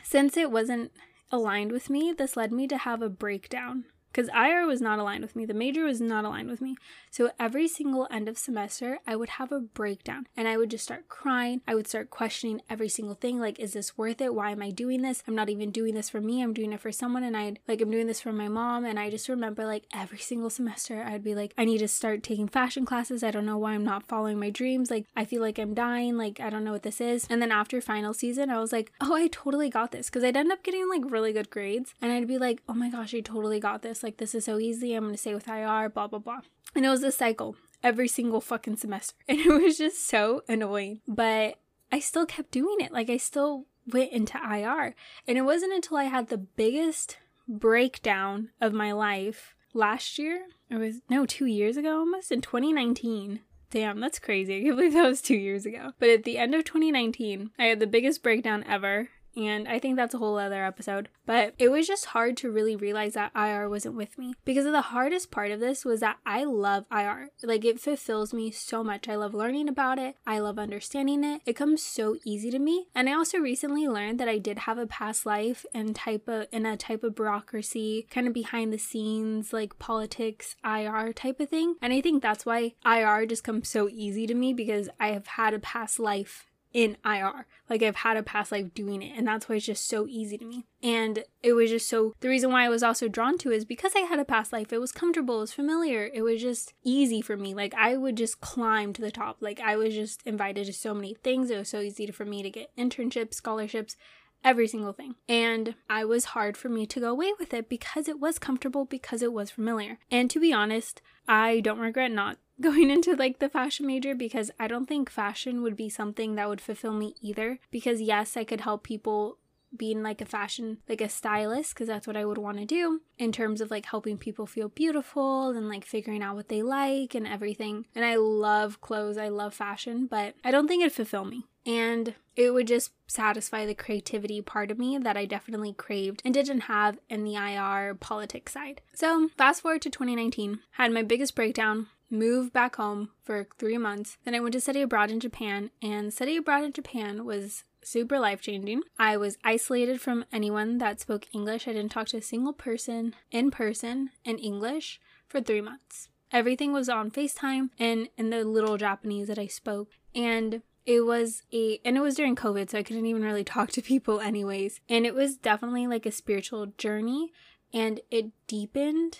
since 0.03 0.35
it 0.35 0.51
wasn't 0.51 0.91
aligned 1.31 1.71
with 1.71 1.89
me, 1.89 2.13
this 2.15 2.35
led 2.35 2.51
me 2.51 2.67
to 2.67 2.77
have 2.77 3.01
a 3.01 3.09
breakdown 3.09 3.85
because 4.15 4.29
IR 4.33 4.65
was 4.65 4.79
not 4.79 4.97
aligned 4.97 5.23
with 5.23 5.35
me. 5.35 5.45
The 5.45 5.53
major 5.53 5.83
was 5.83 5.99
not 5.99 6.23
aligned 6.23 6.49
with 6.49 6.61
me. 6.61 6.77
So 7.11 7.31
every 7.37 7.67
single 7.67 8.07
end 8.09 8.29
of 8.29 8.37
semester, 8.37 8.99
I 9.05 9.17
would 9.17 9.29
have 9.29 9.51
a 9.51 9.59
breakdown 9.59 10.27
and 10.37 10.47
I 10.47 10.55
would 10.55 10.71
just 10.71 10.85
start 10.85 11.09
crying. 11.09 11.61
I 11.67 11.75
would 11.75 11.87
start 11.87 12.09
questioning 12.09 12.61
every 12.69 12.87
single 12.87 13.15
thing 13.15 13.41
like, 13.41 13.59
is 13.59 13.73
this 13.73 13.97
worth 13.97 14.21
it? 14.21 14.33
Why 14.33 14.51
am 14.51 14.61
I 14.61 14.69
doing 14.71 15.01
this? 15.01 15.21
I'm 15.27 15.35
not 15.35 15.49
even 15.49 15.69
doing 15.69 15.95
this 15.95 16.09
for 16.09 16.21
me. 16.21 16.41
I'm 16.41 16.53
doing 16.53 16.71
it 16.71 16.79
for 16.79 16.93
someone. 16.93 17.23
And 17.23 17.35
I'd 17.35 17.59
like, 17.67 17.81
I'm 17.81 17.91
doing 17.91 18.07
this 18.07 18.21
for 18.21 18.31
my 18.31 18.47
mom. 18.47 18.85
And 18.85 18.97
I 18.97 19.09
just 19.09 19.27
remember 19.27 19.65
like 19.65 19.83
every 19.93 20.19
single 20.19 20.49
semester, 20.49 21.03
I'd 21.03 21.23
be 21.23 21.35
like, 21.35 21.53
I 21.57 21.65
need 21.65 21.79
to 21.79 21.87
start 21.89 22.23
taking 22.23 22.47
fashion 22.47 22.85
classes. 22.85 23.21
I 23.21 23.31
don't 23.31 23.45
know 23.45 23.57
why 23.57 23.73
I'm 23.73 23.83
not 23.83 24.07
following 24.07 24.39
my 24.39 24.49
dreams. 24.49 24.89
Like, 24.89 25.07
I 25.17 25.25
feel 25.25 25.41
like 25.41 25.59
I'm 25.59 25.73
dying. 25.73 26.15
Like, 26.15 26.39
I 26.39 26.49
don't 26.49 26.63
know 26.63 26.71
what 26.71 26.83
this 26.83 27.01
is. 27.01 27.27
And 27.29 27.41
then 27.41 27.51
after 27.51 27.81
final 27.81 28.13
season, 28.13 28.49
I 28.49 28.59
was 28.59 28.71
like, 28.71 28.93
oh, 29.01 29.13
I 29.13 29.27
totally 29.27 29.69
got 29.69 29.91
this. 29.91 30.09
Cause 30.09 30.23
I'd 30.23 30.37
end 30.37 30.53
up 30.53 30.63
getting 30.63 30.87
like 30.87 31.01
really 31.03 31.33
good 31.33 31.49
grades. 31.49 31.93
And 32.01 32.13
I'd 32.13 32.29
be 32.29 32.37
like, 32.37 32.61
oh 32.69 32.73
my 32.73 32.89
gosh, 32.89 33.13
I 33.13 33.19
totally 33.19 33.59
got 33.59 33.81
this 33.81 34.04
like 34.05 34.17
this 34.17 34.35
is 34.35 34.45
so 34.45 34.59
easy. 34.59 34.93
I'm 34.93 35.03
going 35.03 35.13
to 35.15 35.19
stay 35.19 35.33
with 35.33 35.49
IR, 35.49 35.89
blah, 35.89 36.07
blah, 36.07 36.19
blah. 36.19 36.39
And 36.73 36.85
it 36.85 36.89
was 36.89 37.03
a 37.03 37.11
cycle 37.11 37.57
every 37.83 38.07
single 38.07 38.41
fucking 38.41 38.77
semester. 38.77 39.15
And 39.27 39.39
it 39.39 39.61
was 39.61 39.77
just 39.77 40.07
so 40.07 40.43
annoying. 40.47 41.01
But 41.07 41.59
I 41.91 41.99
still 41.99 42.25
kept 42.25 42.51
doing 42.51 42.77
it. 42.79 42.91
Like 42.91 43.09
I 43.09 43.17
still 43.17 43.65
went 43.91 44.11
into 44.11 44.37
IR. 44.37 44.95
And 45.27 45.37
it 45.37 45.43
wasn't 45.43 45.73
until 45.73 45.97
I 45.97 46.05
had 46.05 46.29
the 46.29 46.37
biggest 46.37 47.17
breakdown 47.47 48.49
of 48.61 48.73
my 48.73 48.91
life 48.91 49.55
last 49.73 50.17
year. 50.17 50.47
It 50.69 50.77
was 50.77 51.01
no, 51.09 51.25
2 51.25 51.45
years 51.45 51.77
ago 51.77 51.99
almost 51.99 52.31
in 52.31 52.41
2019. 52.41 53.41
Damn, 53.71 53.99
that's 53.99 54.19
crazy. 54.19 54.59
I 54.59 54.63
can't 54.63 54.77
believe 54.77 54.93
that 54.93 55.07
was 55.07 55.21
2 55.21 55.35
years 55.35 55.65
ago. 55.65 55.91
But 55.99 56.09
at 56.09 56.23
the 56.23 56.37
end 56.37 56.55
of 56.55 56.63
2019, 56.63 57.51
I 57.59 57.65
had 57.65 57.79
the 57.79 57.87
biggest 57.87 58.23
breakdown 58.23 58.63
ever 58.67 59.09
and 59.35 59.67
I 59.67 59.79
think 59.79 59.95
that's 59.95 60.13
a 60.13 60.17
whole 60.17 60.37
other 60.37 60.63
episode. 60.63 61.09
But 61.25 61.53
it 61.57 61.69
was 61.69 61.87
just 61.87 62.05
hard 62.07 62.37
to 62.37 62.51
really 62.51 62.75
realize 62.75 63.13
that 63.13 63.31
IR 63.35 63.69
wasn't 63.69 63.95
with 63.95 64.17
me 64.17 64.33
because 64.45 64.65
the 64.65 64.81
hardest 64.81 65.31
part 65.31 65.51
of 65.51 65.59
this 65.59 65.83
was 65.83 65.99
that 65.99 66.17
I 66.25 66.43
love 66.43 66.85
IR. 66.91 67.29
Like 67.43 67.65
it 67.65 67.79
fulfills 67.79 68.33
me 68.33 68.51
so 68.51 68.83
much. 68.83 69.07
I 69.07 69.15
love 69.15 69.33
learning 69.33 69.67
about 69.67 69.99
it. 69.99 70.15
I 70.25 70.39
love 70.39 70.59
understanding 70.59 71.23
it. 71.23 71.41
It 71.45 71.55
comes 71.55 71.83
so 71.83 72.17
easy 72.23 72.51
to 72.51 72.59
me. 72.59 72.87
And 72.95 73.09
I 73.09 73.13
also 73.13 73.39
recently 73.39 73.87
learned 73.87 74.19
that 74.19 74.29
I 74.29 74.37
did 74.37 74.59
have 74.59 74.77
a 74.77 74.87
past 74.87 75.25
life 75.25 75.65
and 75.73 75.95
type 75.95 76.27
of 76.27 76.47
in 76.51 76.65
a 76.65 76.77
type 76.77 77.03
of 77.03 77.15
bureaucracy, 77.15 78.07
kind 78.09 78.27
of 78.27 78.33
behind 78.33 78.71
the 78.71 78.77
scenes, 78.77 79.51
like 79.51 79.79
politics, 79.79 80.55
IR 80.63 81.13
type 81.13 81.39
of 81.39 81.49
thing. 81.49 81.75
And 81.81 81.91
I 81.91 82.01
think 82.01 82.21
that's 82.21 82.45
why 82.45 82.73
IR 82.85 83.25
just 83.25 83.43
comes 83.43 83.69
so 83.69 83.89
easy 83.89 84.27
to 84.27 84.33
me 84.33 84.53
because 84.53 84.89
I 84.99 85.09
have 85.09 85.27
had 85.27 85.53
a 85.53 85.59
past 85.59 85.99
life 85.99 86.45
in 86.75 86.97
IR. 87.05 87.47
Like 87.69 87.81
I've 87.81 87.95
had 87.95 88.17
a 88.17 88.21
past 88.21 88.51
life 88.51 88.73
doing 88.73 89.01
it, 89.01 89.17
and 89.17 89.25
that's 89.25 89.47
why 89.47 89.55
it's 89.55 89.65
just 89.65 89.87
so 89.87 90.05
easy 90.07 90.37
to 90.37 90.45
me. 90.45 90.65
And 90.83 91.23
it 91.41 91.53
was 91.53 91.69
just 91.69 91.87
so 91.87 92.13
the 92.19 92.27
reason 92.27 92.51
why 92.51 92.65
I 92.65 92.69
was 92.69 92.83
also 92.83 93.07
drawn 93.07 93.37
to 93.39 93.51
is 93.51 93.63
because 93.63 93.93
I 93.95 94.01
had 94.01 94.19
a 94.19 94.25
past 94.25 94.51
life. 94.51 94.73
It 94.73 94.81
was 94.81 94.91
comfortable, 94.91 95.37
it 95.37 95.41
was 95.41 95.53
familiar, 95.53 96.11
it 96.13 96.21
was 96.21 96.41
just 96.41 96.73
easy 96.83 97.21
for 97.21 97.37
me. 97.37 97.55
Like 97.55 97.73
I 97.75 97.95
would 97.95 98.17
just 98.17 98.41
climb 98.41 98.91
to 98.93 99.01
the 99.01 99.09
top. 99.09 99.37
Like 99.39 99.61
I 99.61 99.77
was 99.77 99.95
just 99.95 100.21
invited 100.25 100.65
to 100.65 100.73
so 100.73 100.93
many 100.93 101.13
things. 101.13 101.49
It 101.49 101.57
was 101.57 101.69
so 101.69 101.79
easy 101.79 102.07
for 102.07 102.25
me 102.25 102.43
to 102.43 102.49
get 102.49 102.75
internships, 102.77 103.35
scholarships, 103.35 103.95
every 104.43 104.67
single 104.67 104.93
thing. 104.93 105.15
And 105.29 105.75
I 105.89 106.03
was 106.03 106.25
hard 106.25 106.57
for 106.57 106.67
me 106.67 106.85
to 106.87 106.99
go 106.99 107.09
away 107.09 107.31
with 107.39 107.53
it 107.53 107.69
because 107.69 108.09
it 108.09 108.19
was 108.19 108.37
comfortable, 108.37 108.83
because 108.83 109.21
it 109.21 109.31
was 109.31 109.49
familiar. 109.49 109.97
And 110.11 110.29
to 110.29 110.41
be 110.41 110.51
honest, 110.51 111.01
I 111.25 111.61
don't 111.61 111.79
regret 111.79 112.11
not 112.11 112.37
going 112.61 112.89
into 112.89 113.15
like 113.15 113.39
the 113.39 113.49
fashion 113.49 113.85
major 113.87 114.15
because 114.15 114.51
I 114.59 114.67
don't 114.67 114.87
think 114.87 115.09
fashion 115.09 115.61
would 115.61 115.75
be 115.75 115.89
something 115.89 116.35
that 116.35 116.49
would 116.49 116.61
fulfill 116.61 116.93
me 116.93 117.15
either. 117.21 117.59
Because 117.71 118.01
yes, 118.01 118.37
I 118.37 118.43
could 118.43 118.61
help 118.61 118.83
people 118.83 119.37
being 119.75 120.01
like 120.01 120.21
a 120.21 120.25
fashion 120.25 120.77
like 120.87 121.01
a 121.01 121.09
stylist 121.09 121.73
because 121.73 121.87
that's 121.87 122.07
what 122.07 122.15
I 122.17 122.25
would 122.25 122.37
want 122.37 122.57
to 122.59 122.65
do 122.65 123.01
in 123.17 123.31
terms 123.31 123.61
of 123.61 123.71
like 123.71 123.85
helping 123.85 124.17
people 124.17 124.45
feel 124.45 124.69
beautiful 124.69 125.49
and 125.49 125.67
like 125.67 125.85
figuring 125.85 126.23
out 126.23 126.35
what 126.35 126.49
they 126.49 126.61
like 126.61 127.15
and 127.15 127.27
everything. 127.27 127.85
And 127.93 128.05
I 128.05 128.15
love 128.15 128.81
clothes, 128.81 129.17
I 129.17 129.29
love 129.29 129.53
fashion, 129.53 130.07
but 130.07 130.35
I 130.43 130.51
don't 130.51 130.67
think 130.67 130.81
it'd 130.81 130.93
fulfill 130.93 131.25
me. 131.25 131.45
And 131.65 132.13
it 132.35 132.53
would 132.53 132.67
just 132.67 132.91
satisfy 133.07 133.65
the 133.65 133.73
creativity 133.73 134.39
part 134.41 134.69
of 134.69 134.77
me 134.77 134.97
that 134.99 135.17
I 135.17 135.25
definitely 135.25 135.73
craved 135.73 136.21
and 136.23 136.33
didn't 136.33 136.61
have 136.61 136.99
in 137.09 137.23
the 137.23 137.35
IR 137.35 137.95
politics 137.95 138.53
side. 138.53 138.81
So, 138.93 139.29
fast 139.35 139.61
forward 139.61 139.81
to 139.81 139.89
2019, 139.89 140.59
had 140.73 140.91
my 140.91 141.01
biggest 141.01 141.33
breakdown, 141.33 141.87
moved 142.09 142.53
back 142.53 142.75
home 142.75 143.09
for 143.23 143.47
three 143.57 143.77
months. 143.77 144.17
Then 144.23 144.35
I 144.35 144.39
went 144.39 144.53
to 144.53 144.61
study 144.61 144.81
abroad 144.81 145.11
in 145.11 145.19
Japan, 145.19 145.71
and 145.81 146.13
study 146.13 146.37
abroad 146.37 146.63
in 146.63 146.73
Japan 146.73 147.25
was 147.25 147.63
super 147.83 148.19
life 148.19 148.41
changing. 148.41 148.81
I 148.97 149.17
was 149.17 149.37
isolated 149.43 150.01
from 150.01 150.25
anyone 150.31 150.77
that 150.79 150.99
spoke 150.99 151.27
English. 151.33 151.67
I 151.67 151.73
didn't 151.73 151.91
talk 151.91 152.07
to 152.07 152.17
a 152.17 152.21
single 152.21 152.53
person 152.53 153.15
in 153.31 153.51
person 153.51 154.09
in 154.23 154.37
English 154.37 154.99
for 155.27 155.41
three 155.41 155.61
months. 155.61 156.09
Everything 156.31 156.73
was 156.73 156.89
on 156.89 157.11
FaceTime 157.11 157.69
and 157.77 158.09
in 158.17 158.29
the 158.29 158.43
little 158.43 158.77
Japanese 158.77 159.27
that 159.27 159.39
I 159.39 159.47
spoke. 159.47 159.91
And 160.13 160.61
it 160.85 161.01
was 161.01 161.43
a 161.51 161.79
and 161.83 161.97
it 161.97 162.01
was 162.01 162.15
during 162.15 162.35
covid 162.35 162.69
so 162.69 162.77
i 162.77 162.83
couldn't 162.83 163.05
even 163.05 163.23
really 163.23 163.43
talk 163.55 163.71
to 163.71 163.81
people 163.81 164.19
anyways 164.19 164.79
and 164.87 165.05
it 165.05 165.15
was 165.15 165.35
definitely 165.35 165.87
like 165.87 166.05
a 166.05 166.11
spiritual 166.11 166.67
journey 166.77 167.31
and 167.73 168.01
it 168.11 168.27
deepened 168.47 169.19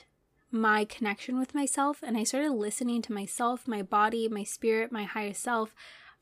my 0.51 0.85
connection 0.85 1.37
with 1.37 1.55
myself 1.55 2.01
and 2.01 2.17
I 2.17 2.23
started 2.23 2.51
listening 2.51 3.01
to 3.03 3.13
myself, 3.13 3.67
my 3.67 3.81
body, 3.81 4.27
my 4.27 4.43
spirit, 4.43 4.91
my 4.91 5.03
higher 5.03 5.33
self, 5.33 5.75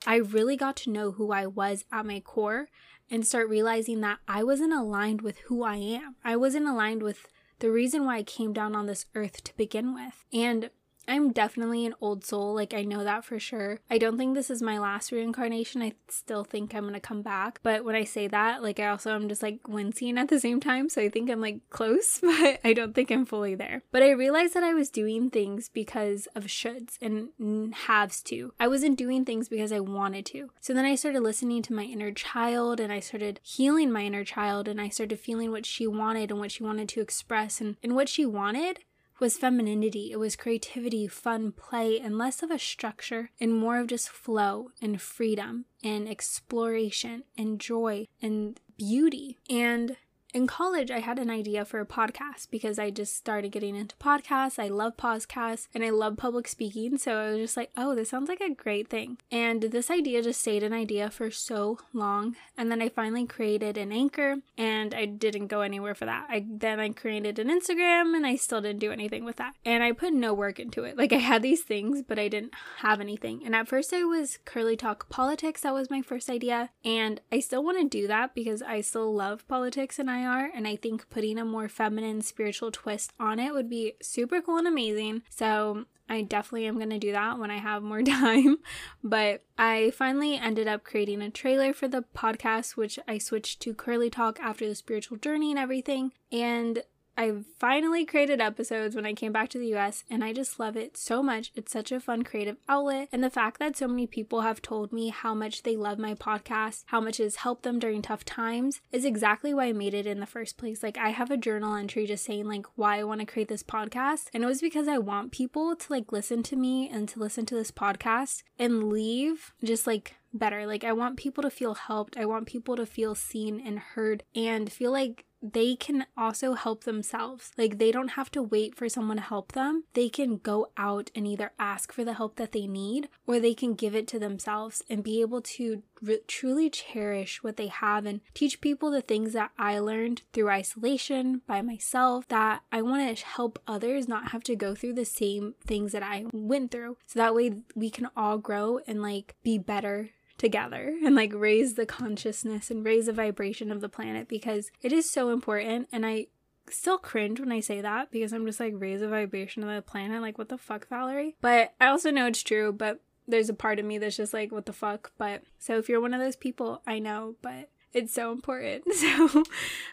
I 0.05 0.15
really 0.15 0.57
got 0.57 0.75
to 0.77 0.89
know 0.89 1.11
who 1.11 1.31
I 1.31 1.45
was 1.45 1.85
at 1.91 2.05
my 2.05 2.19
core 2.19 2.67
and 3.09 3.25
start 3.25 3.49
realizing 3.49 4.01
that 4.01 4.19
I 4.27 4.43
wasn't 4.43 4.73
aligned 4.73 5.21
with 5.21 5.37
who 5.39 5.63
I 5.63 5.75
am. 5.75 6.15
I 6.23 6.35
wasn't 6.35 6.67
aligned 6.67 7.03
with 7.03 7.27
the 7.59 7.71
reason 7.71 8.05
why 8.05 8.17
I 8.17 8.23
came 8.23 8.53
down 8.53 8.75
on 8.75 8.85
this 8.85 9.05
earth 9.15 9.43
to 9.43 9.55
begin 9.55 9.93
with. 9.93 10.25
And 10.33 10.69
I'm 11.07 11.31
definitely 11.31 11.85
an 11.85 11.95
old 12.01 12.25
soul, 12.25 12.53
like 12.53 12.73
I 12.73 12.83
know 12.83 13.03
that 13.03 13.25
for 13.25 13.39
sure. 13.39 13.79
I 13.89 13.97
don't 13.97 14.17
think 14.17 14.35
this 14.35 14.49
is 14.49 14.61
my 14.61 14.79
last 14.79 15.11
reincarnation. 15.11 15.81
I 15.81 15.93
still 16.07 16.43
think 16.43 16.73
I'm 16.73 16.85
gonna 16.85 16.99
come 16.99 17.21
back. 17.21 17.59
But 17.63 17.83
when 17.83 17.95
I 17.95 18.03
say 18.03 18.27
that, 18.27 18.63
like 18.63 18.79
I 18.79 18.87
also 18.87 19.13
am 19.13 19.29
just 19.29 19.43
like 19.43 19.67
wincing 19.67 20.17
at 20.17 20.29
the 20.29 20.39
same 20.39 20.59
time, 20.59 20.89
so 20.89 21.01
I 21.01 21.09
think 21.09 21.29
I'm 21.29 21.41
like 21.41 21.69
close, 21.69 22.19
but 22.21 22.59
I 22.63 22.73
don't 22.73 22.93
think 22.93 23.11
I'm 23.11 23.25
fully 23.25 23.55
there. 23.55 23.83
But 23.91 24.03
I 24.03 24.11
realized 24.11 24.53
that 24.53 24.63
I 24.63 24.73
was 24.73 24.89
doing 24.89 25.29
things 25.29 25.69
because 25.69 26.27
of 26.35 26.45
shoulds 26.45 26.97
and 27.01 27.73
haves 27.73 28.21
to. 28.23 28.53
I 28.59 28.67
wasn't 28.67 28.97
doing 28.97 29.25
things 29.25 29.49
because 29.49 29.71
I 29.71 29.79
wanted 29.79 30.25
to. 30.27 30.49
So 30.61 30.73
then 30.73 30.85
I 30.85 30.95
started 30.95 31.21
listening 31.21 31.61
to 31.63 31.73
my 31.73 31.83
inner 31.83 32.11
child 32.11 32.79
and 32.79 32.91
I 32.91 32.99
started 32.99 33.39
healing 33.43 33.91
my 33.91 34.01
inner 34.01 34.23
child 34.23 34.67
and 34.67 34.79
I 34.79 34.89
started 34.89 35.19
feeling 35.19 35.51
what 35.51 35.65
she 35.65 35.87
wanted 35.87 36.31
and 36.31 36.39
what 36.39 36.51
she 36.51 36.63
wanted 36.63 36.89
to 36.89 37.01
express 37.01 37.61
and, 37.61 37.77
and 37.83 37.95
what 37.95 38.09
she 38.09 38.25
wanted 38.25 38.79
was 39.19 39.37
femininity, 39.37 40.11
it 40.11 40.17
was 40.17 40.35
creativity, 40.35 41.07
fun, 41.07 41.51
play, 41.51 41.99
and 41.99 42.17
less 42.17 42.43
of 42.43 42.51
a 42.51 42.59
structure 42.59 43.31
and 43.39 43.53
more 43.53 43.79
of 43.79 43.87
just 43.87 44.09
flow 44.09 44.71
and 44.81 45.01
freedom 45.01 45.65
and 45.83 46.07
exploration 46.07 47.23
and 47.37 47.59
joy 47.59 48.07
and 48.21 48.59
beauty. 48.77 49.37
And 49.49 49.97
in 50.33 50.47
college, 50.47 50.89
I 50.89 50.99
had 50.99 51.19
an 51.19 51.29
idea 51.29 51.63
for 51.63 51.79
a 51.79 51.85
podcast 51.85 52.49
because 52.49 52.79
I 52.79 52.89
just 52.89 53.15
started 53.15 53.51
getting 53.51 53.75
into 53.75 53.95
podcasts. 53.97 54.57
I 54.57 54.67
love 54.67 54.97
podcasts 54.97 55.67
and 55.75 55.83
I 55.83 55.91
love 55.91 56.17
public 56.17 56.47
speaking. 56.47 56.97
So 56.97 57.15
I 57.15 57.29
was 57.31 57.39
just 57.39 57.57
like, 57.57 57.69
oh, 57.77 57.93
this 57.93 58.09
sounds 58.09 58.29
like 58.29 58.41
a 58.41 58.53
great 58.53 58.89
thing. 58.89 59.19
And 59.31 59.61
this 59.61 59.91
idea 59.91 60.23
just 60.23 60.41
stayed 60.41 60.63
an 60.63 60.73
idea 60.73 61.11
for 61.11 61.29
so 61.29 61.77
long. 61.93 62.35
And 62.57 62.71
then 62.71 62.81
I 62.81 62.89
finally 62.89 63.27
created 63.27 63.77
an 63.77 63.91
anchor 63.91 64.37
and 64.57 64.95
I 64.95 65.05
didn't 65.05 65.47
go 65.47 65.61
anywhere 65.61 65.93
for 65.93 66.05
that. 66.05 66.25
I 66.29 66.45
then 66.49 66.79
I 66.79 66.89
created 66.89 67.37
an 67.37 67.49
Instagram 67.49 68.15
and 68.15 68.25
I 68.25 68.35
still 68.35 68.61
didn't 68.61 68.79
do 68.79 68.91
anything 68.91 69.25
with 69.25 69.35
that. 69.35 69.53
And 69.63 69.83
I 69.83 69.91
put 69.91 70.13
no 70.13 70.33
work 70.33 70.59
into 70.59 70.83
it. 70.83 70.97
Like 70.97 71.13
I 71.13 71.17
had 71.17 71.43
these 71.43 71.61
things, 71.61 72.01
but 72.01 72.17
I 72.17 72.27
didn't 72.27 72.53
have 72.77 72.99
anything. 72.99 73.43
And 73.45 73.55
at 73.55 73.67
first 73.67 73.93
I 73.93 74.03
was 74.03 74.39
curly 74.45 74.75
talk 74.75 75.09
politics. 75.09 75.61
That 75.61 75.75
was 75.75 75.91
my 75.91 76.01
first 76.01 76.27
idea. 76.27 76.71
And 76.83 77.21
I 77.31 77.39
still 77.39 77.63
want 77.63 77.79
to 77.79 77.87
do 77.87 78.07
that 78.07 78.33
because 78.33 78.63
I 78.63 78.81
still 78.81 79.13
love 79.13 79.47
politics 79.47 79.99
and 79.99 80.09
I 80.09 80.22
IR, 80.23 80.51
and 80.53 80.67
I 80.67 80.75
think 80.75 81.09
putting 81.09 81.37
a 81.37 81.45
more 81.45 81.69
feminine 81.69 82.21
spiritual 82.21 82.71
twist 82.71 83.11
on 83.19 83.39
it 83.39 83.53
would 83.53 83.69
be 83.69 83.93
super 84.01 84.41
cool 84.41 84.57
and 84.57 84.67
amazing. 84.67 85.23
So 85.29 85.85
I 86.09 86.21
definitely 86.21 86.67
am 86.67 86.75
going 86.75 86.89
to 86.89 86.99
do 86.99 87.11
that 87.11 87.39
when 87.39 87.51
I 87.51 87.57
have 87.57 87.83
more 87.83 88.01
time. 88.03 88.57
But 89.03 89.43
I 89.57 89.91
finally 89.91 90.35
ended 90.35 90.67
up 90.67 90.83
creating 90.83 91.21
a 91.21 91.29
trailer 91.29 91.73
for 91.73 91.87
the 91.87 92.03
podcast, 92.15 92.75
which 92.75 92.99
I 93.07 93.17
switched 93.17 93.61
to 93.61 93.73
Curly 93.73 94.09
Talk 94.09 94.39
after 94.39 94.67
the 94.67 94.75
spiritual 94.75 95.17
journey 95.17 95.51
and 95.51 95.59
everything. 95.59 96.11
And 96.31 96.83
I 97.15 97.33
finally 97.59 98.05
created 98.05 98.41
episodes 98.41 98.95
when 98.95 99.05
I 99.05 99.13
came 99.13 99.31
back 99.31 99.49
to 99.49 99.59
the 99.59 99.73
US, 99.75 100.03
and 100.09 100.23
I 100.23 100.33
just 100.33 100.59
love 100.59 100.75
it 100.75 100.97
so 100.97 101.21
much. 101.21 101.51
It's 101.55 101.71
such 101.71 101.91
a 101.91 101.99
fun 101.99 102.23
creative 102.23 102.57
outlet. 102.67 103.09
And 103.11 103.23
the 103.23 103.29
fact 103.29 103.59
that 103.59 103.77
so 103.77 103.87
many 103.87 104.07
people 104.07 104.41
have 104.41 104.61
told 104.61 104.91
me 104.91 105.09
how 105.09 105.33
much 105.33 105.63
they 105.63 105.75
love 105.75 105.99
my 105.99 106.15
podcast, 106.15 106.83
how 106.87 106.99
much 106.99 107.17
has 107.17 107.37
helped 107.37 107.63
them 107.63 107.79
during 107.79 108.01
tough 108.01 108.25
times, 108.25 108.81
is 108.91 109.05
exactly 109.05 109.53
why 109.53 109.65
I 109.65 109.73
made 109.73 109.93
it 109.93 110.07
in 110.07 110.19
the 110.19 110.25
first 110.25 110.57
place. 110.57 110.81
Like, 110.81 110.97
I 110.97 111.09
have 111.09 111.29
a 111.29 111.37
journal 111.37 111.75
entry 111.75 112.07
just 112.07 112.25
saying, 112.25 112.47
like, 112.47 112.65
why 112.75 112.99
I 112.99 113.03
want 113.03 113.19
to 113.19 113.27
create 113.27 113.47
this 113.47 113.63
podcast. 113.63 114.29
And 114.33 114.43
it 114.43 114.47
was 114.47 114.61
because 114.61 114.87
I 114.87 114.97
want 114.97 115.31
people 115.31 115.75
to, 115.75 115.93
like, 115.93 116.11
listen 116.11 116.41
to 116.43 116.55
me 116.55 116.89
and 116.89 117.07
to 117.09 117.19
listen 117.19 117.45
to 117.47 117.55
this 117.55 117.71
podcast 117.71 118.43
and 118.57 118.89
leave 118.89 119.53
just 119.63 119.85
like 119.85 120.15
better. 120.33 120.65
Like, 120.65 120.83
I 120.83 120.93
want 120.93 121.17
people 121.17 121.43
to 121.43 121.49
feel 121.49 121.75
helped. 121.75 122.17
I 122.17 122.25
want 122.25 122.47
people 122.47 122.75
to 122.75 122.85
feel 122.85 123.13
seen 123.15 123.61
and 123.65 123.77
heard 123.79 124.23
and 124.35 124.71
feel 124.71 124.91
like 124.91 125.25
they 125.43 125.75
can 125.75 126.05
also 126.17 126.53
help 126.53 126.85
themselves. 126.85 127.51
Like, 127.57 127.77
they 127.77 127.91
don't 127.91 128.09
have 128.09 128.31
to 128.31 128.41
wait 128.41 128.75
for 128.75 128.87
someone 128.87 129.17
to 129.17 129.23
help 129.23 129.51
them. 129.51 129.83
They 129.93 130.07
can 130.07 130.37
go 130.37 130.69
out 130.77 131.11
and 131.13 131.27
either 131.27 131.51
ask 131.59 131.91
for 131.91 132.05
the 132.05 132.13
help 132.13 132.37
that 132.37 132.53
they 132.53 132.65
need 132.65 133.09
or 133.27 133.39
they 133.39 133.53
can 133.53 133.73
give 133.73 133.93
it 133.93 134.07
to 134.07 134.19
themselves 134.19 134.83
and 134.89 135.03
be 135.03 135.19
able 135.21 135.41
to 135.41 135.83
re- 136.01 136.21
truly 136.27 136.69
cherish 136.69 137.43
what 137.43 137.57
they 137.57 137.67
have 137.67 138.05
and 138.05 138.21
teach 138.33 138.61
people 138.61 138.91
the 138.91 139.01
things 139.01 139.33
that 139.33 139.51
I 139.57 139.79
learned 139.79 140.21
through 140.31 140.49
isolation 140.49 141.41
by 141.47 141.61
myself 141.61 142.27
that 142.29 142.61
I 142.71 142.81
want 142.81 143.17
to 143.17 143.25
help 143.25 143.59
others 143.67 144.07
not 144.07 144.31
have 144.31 144.43
to 144.43 144.55
go 144.55 144.75
through 144.75 144.93
the 144.93 145.05
same 145.05 145.55
things 145.65 145.91
that 145.91 146.03
I 146.03 146.25
went 146.31 146.71
through. 146.71 146.97
So 147.05 147.19
that 147.19 147.35
way 147.35 147.55
we 147.75 147.89
can 147.89 148.09
all 148.15 148.37
grow 148.37 148.79
and 148.87 149.01
like 149.01 149.35
be 149.43 149.57
better 149.57 150.11
together 150.37 150.95
and 151.03 151.15
like 151.15 151.33
raise 151.33 151.75
the 151.75 151.85
consciousness 151.85 152.71
and 152.71 152.85
raise 152.85 153.05
the 153.05 153.13
vibration 153.13 153.71
of 153.71 153.81
the 153.81 153.89
planet 153.89 154.27
because 154.27 154.71
it 154.81 154.91
is 154.91 155.09
so 155.09 155.29
important. 155.29 155.87
And 155.91 156.05
I 156.05 156.27
still 156.69 156.97
cringe 156.97 157.39
when 157.39 157.51
I 157.51 157.59
say 157.59 157.81
that 157.81 158.11
because 158.11 158.33
I'm 158.33 158.45
just 158.45 158.59
like 158.59 158.73
raise 158.75 159.01
the 159.01 159.07
vibration 159.07 159.63
of 159.63 159.69
the 159.69 159.81
planet 159.81 160.21
like 160.21 160.37
what 160.37 160.49
the 160.49 160.57
fuck 160.57 160.87
Valerie? 160.87 161.35
But 161.41 161.73
I 161.79 161.87
also 161.87 162.11
know 162.11 162.27
it's 162.27 162.43
true 162.43 162.71
but 162.71 162.99
there's 163.27 163.49
a 163.49 163.53
part 163.53 163.79
of 163.79 163.85
me 163.85 163.97
that's 163.97 164.17
just 164.17 164.33
like 164.33 164.51
what 164.51 164.65
the 164.65 164.73
fuck? 164.73 165.11
But 165.17 165.43
so 165.59 165.77
if 165.77 165.89
you're 165.89 166.01
one 166.01 166.13
of 166.13 166.19
those 166.19 166.35
people 166.35 166.81
I 166.87 166.99
know 166.99 167.35
but 167.41 167.69
it's 167.93 168.13
so 168.13 168.31
important. 168.31 168.85
So 168.93 169.43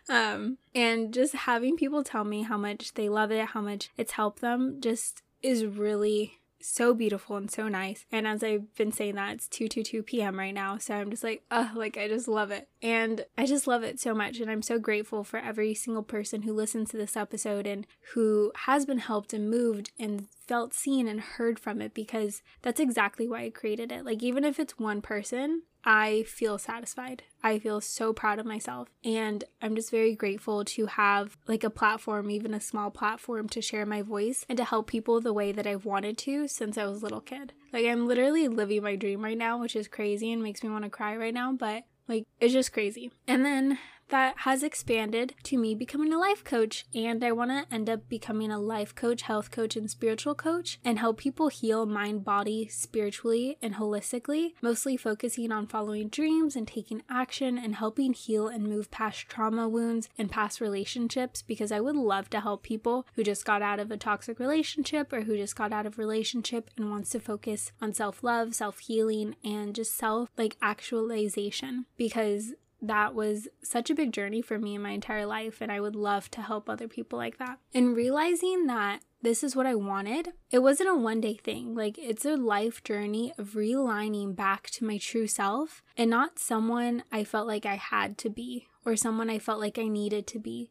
um 0.08 0.58
and 0.74 1.12
just 1.12 1.34
having 1.34 1.76
people 1.76 2.04
tell 2.04 2.24
me 2.24 2.42
how 2.42 2.56
much 2.56 2.94
they 2.94 3.08
love 3.08 3.30
it 3.30 3.46
how 3.46 3.60
much 3.60 3.90
it's 3.96 4.12
helped 4.12 4.40
them 4.40 4.80
just 4.80 5.22
is 5.42 5.64
really 5.64 6.39
so 6.60 6.94
beautiful 6.94 7.36
and 7.36 7.50
so 7.50 7.68
nice. 7.68 8.04
And 8.10 8.26
as 8.26 8.42
I've 8.42 8.74
been 8.74 8.92
saying 8.92 9.14
that, 9.16 9.34
it's 9.34 9.48
2 9.48 9.68
2 9.68 9.82
2 9.82 10.02
p.m. 10.02 10.38
right 10.38 10.54
now. 10.54 10.78
So 10.78 10.94
I'm 10.94 11.10
just 11.10 11.24
like, 11.24 11.42
oh, 11.50 11.70
like 11.74 11.96
I 11.96 12.08
just 12.08 12.28
love 12.28 12.50
it. 12.50 12.68
And 12.82 13.24
I 13.36 13.46
just 13.46 13.66
love 13.66 13.82
it 13.82 14.00
so 14.00 14.14
much. 14.14 14.40
And 14.40 14.50
I'm 14.50 14.62
so 14.62 14.78
grateful 14.78 15.24
for 15.24 15.38
every 15.38 15.74
single 15.74 16.02
person 16.02 16.42
who 16.42 16.52
listens 16.52 16.90
to 16.90 16.96
this 16.96 17.16
episode 17.16 17.66
and 17.66 17.86
who 18.14 18.52
has 18.66 18.86
been 18.86 18.98
helped 18.98 19.32
and 19.32 19.50
moved 19.50 19.92
and 19.98 20.28
felt 20.50 20.74
seen 20.74 21.06
and 21.06 21.20
heard 21.20 21.60
from 21.60 21.80
it 21.80 21.94
because 21.94 22.42
that's 22.62 22.80
exactly 22.80 23.28
why 23.28 23.44
I 23.44 23.50
created 23.50 23.92
it. 23.92 24.04
Like, 24.04 24.20
even 24.20 24.44
if 24.44 24.58
it's 24.58 24.80
one 24.80 25.00
person, 25.00 25.62
I 25.84 26.24
feel 26.24 26.58
satisfied. 26.58 27.22
I 27.40 27.60
feel 27.60 27.80
so 27.80 28.12
proud 28.12 28.40
of 28.40 28.46
myself. 28.46 28.88
And 29.04 29.44
I'm 29.62 29.76
just 29.76 29.92
very 29.92 30.16
grateful 30.16 30.64
to 30.64 30.86
have 30.86 31.36
like 31.46 31.62
a 31.62 31.70
platform, 31.70 32.32
even 32.32 32.52
a 32.52 32.60
small 32.60 32.90
platform, 32.90 33.48
to 33.50 33.62
share 33.62 33.86
my 33.86 34.02
voice 34.02 34.44
and 34.48 34.58
to 34.58 34.64
help 34.64 34.88
people 34.88 35.20
the 35.20 35.32
way 35.32 35.52
that 35.52 35.68
I've 35.68 35.84
wanted 35.84 36.18
to 36.18 36.48
since 36.48 36.76
I 36.76 36.86
was 36.86 37.00
a 37.00 37.04
little 37.04 37.20
kid. 37.20 37.52
Like, 37.72 37.86
I'm 37.86 38.08
literally 38.08 38.48
living 38.48 38.82
my 38.82 38.96
dream 38.96 39.22
right 39.22 39.38
now, 39.38 39.60
which 39.60 39.76
is 39.76 39.86
crazy 39.86 40.32
and 40.32 40.42
makes 40.42 40.64
me 40.64 40.68
want 40.68 40.82
to 40.82 40.90
cry 40.90 41.16
right 41.16 41.32
now, 41.32 41.52
but 41.52 41.84
like, 42.08 42.26
it's 42.40 42.52
just 42.52 42.72
crazy. 42.72 43.12
And 43.28 43.44
then 43.44 43.78
that 44.10 44.34
has 44.38 44.62
expanded 44.62 45.34
to 45.44 45.56
me 45.56 45.74
becoming 45.74 46.12
a 46.12 46.18
life 46.18 46.44
coach. 46.44 46.84
And 46.94 47.24
I 47.24 47.32
want 47.32 47.50
to 47.50 47.74
end 47.74 47.88
up 47.88 48.08
becoming 48.08 48.50
a 48.50 48.58
life 48.58 48.94
coach, 48.94 49.22
health 49.22 49.50
coach, 49.50 49.76
and 49.76 49.90
spiritual 49.90 50.34
coach 50.34 50.78
and 50.84 50.98
help 50.98 51.18
people 51.18 51.48
heal 51.48 51.86
mind, 51.86 52.24
body, 52.24 52.68
spiritually, 52.68 53.56
and 53.62 53.76
holistically, 53.76 54.52
mostly 54.60 54.96
focusing 54.96 55.52
on 55.52 55.66
following 55.66 56.08
dreams 56.08 56.56
and 56.56 56.66
taking 56.66 57.02
action 57.08 57.58
and 57.58 57.76
helping 57.76 58.12
heal 58.12 58.48
and 58.48 58.64
move 58.64 58.90
past 58.90 59.28
trauma 59.28 59.68
wounds 59.68 60.08
and 60.18 60.30
past 60.30 60.60
relationships 60.60 61.42
because 61.42 61.72
I 61.72 61.80
would 61.80 61.96
love 61.96 62.28
to 62.30 62.40
help 62.40 62.62
people 62.62 63.06
who 63.14 63.22
just 63.22 63.44
got 63.44 63.62
out 63.62 63.80
of 63.80 63.90
a 63.90 63.96
toxic 63.96 64.38
relationship 64.38 65.12
or 65.12 65.22
who 65.22 65.36
just 65.36 65.56
got 65.56 65.72
out 65.72 65.86
of 65.86 65.98
relationship 65.98 66.70
and 66.76 66.90
wants 66.90 67.10
to 67.10 67.20
focus 67.20 67.72
on 67.80 67.94
self-love, 67.94 68.54
self-healing 68.54 69.36
and 69.44 69.74
just 69.74 69.96
self 69.96 70.28
like 70.36 70.56
actualization 70.60 71.86
because 71.96 72.54
that 72.82 73.14
was 73.14 73.48
such 73.62 73.90
a 73.90 73.94
big 73.94 74.12
journey 74.12 74.42
for 74.42 74.58
me 74.58 74.74
in 74.74 74.82
my 74.82 74.90
entire 74.90 75.26
life, 75.26 75.60
and 75.60 75.70
I 75.70 75.80
would 75.80 75.96
love 75.96 76.30
to 76.32 76.42
help 76.42 76.68
other 76.68 76.88
people 76.88 77.18
like 77.18 77.38
that. 77.38 77.58
And 77.74 77.94
realizing 77.94 78.66
that 78.66 79.00
this 79.22 79.44
is 79.44 79.54
what 79.54 79.66
I 79.66 79.74
wanted, 79.74 80.32
it 80.50 80.60
wasn't 80.60 80.90
a 80.90 80.94
one 80.94 81.20
day 81.20 81.34
thing. 81.34 81.74
Like, 81.74 81.98
it's 81.98 82.24
a 82.24 82.36
life 82.36 82.82
journey 82.82 83.32
of 83.36 83.50
realigning 83.50 84.34
back 84.34 84.70
to 84.70 84.84
my 84.84 84.98
true 84.98 85.26
self 85.26 85.82
and 85.96 86.10
not 86.10 86.38
someone 86.38 87.04
I 87.12 87.24
felt 87.24 87.46
like 87.46 87.66
I 87.66 87.76
had 87.76 88.16
to 88.18 88.30
be 88.30 88.68
or 88.84 88.96
someone 88.96 89.28
I 89.28 89.38
felt 89.38 89.60
like 89.60 89.78
I 89.78 89.88
needed 89.88 90.26
to 90.28 90.38
be. 90.38 90.70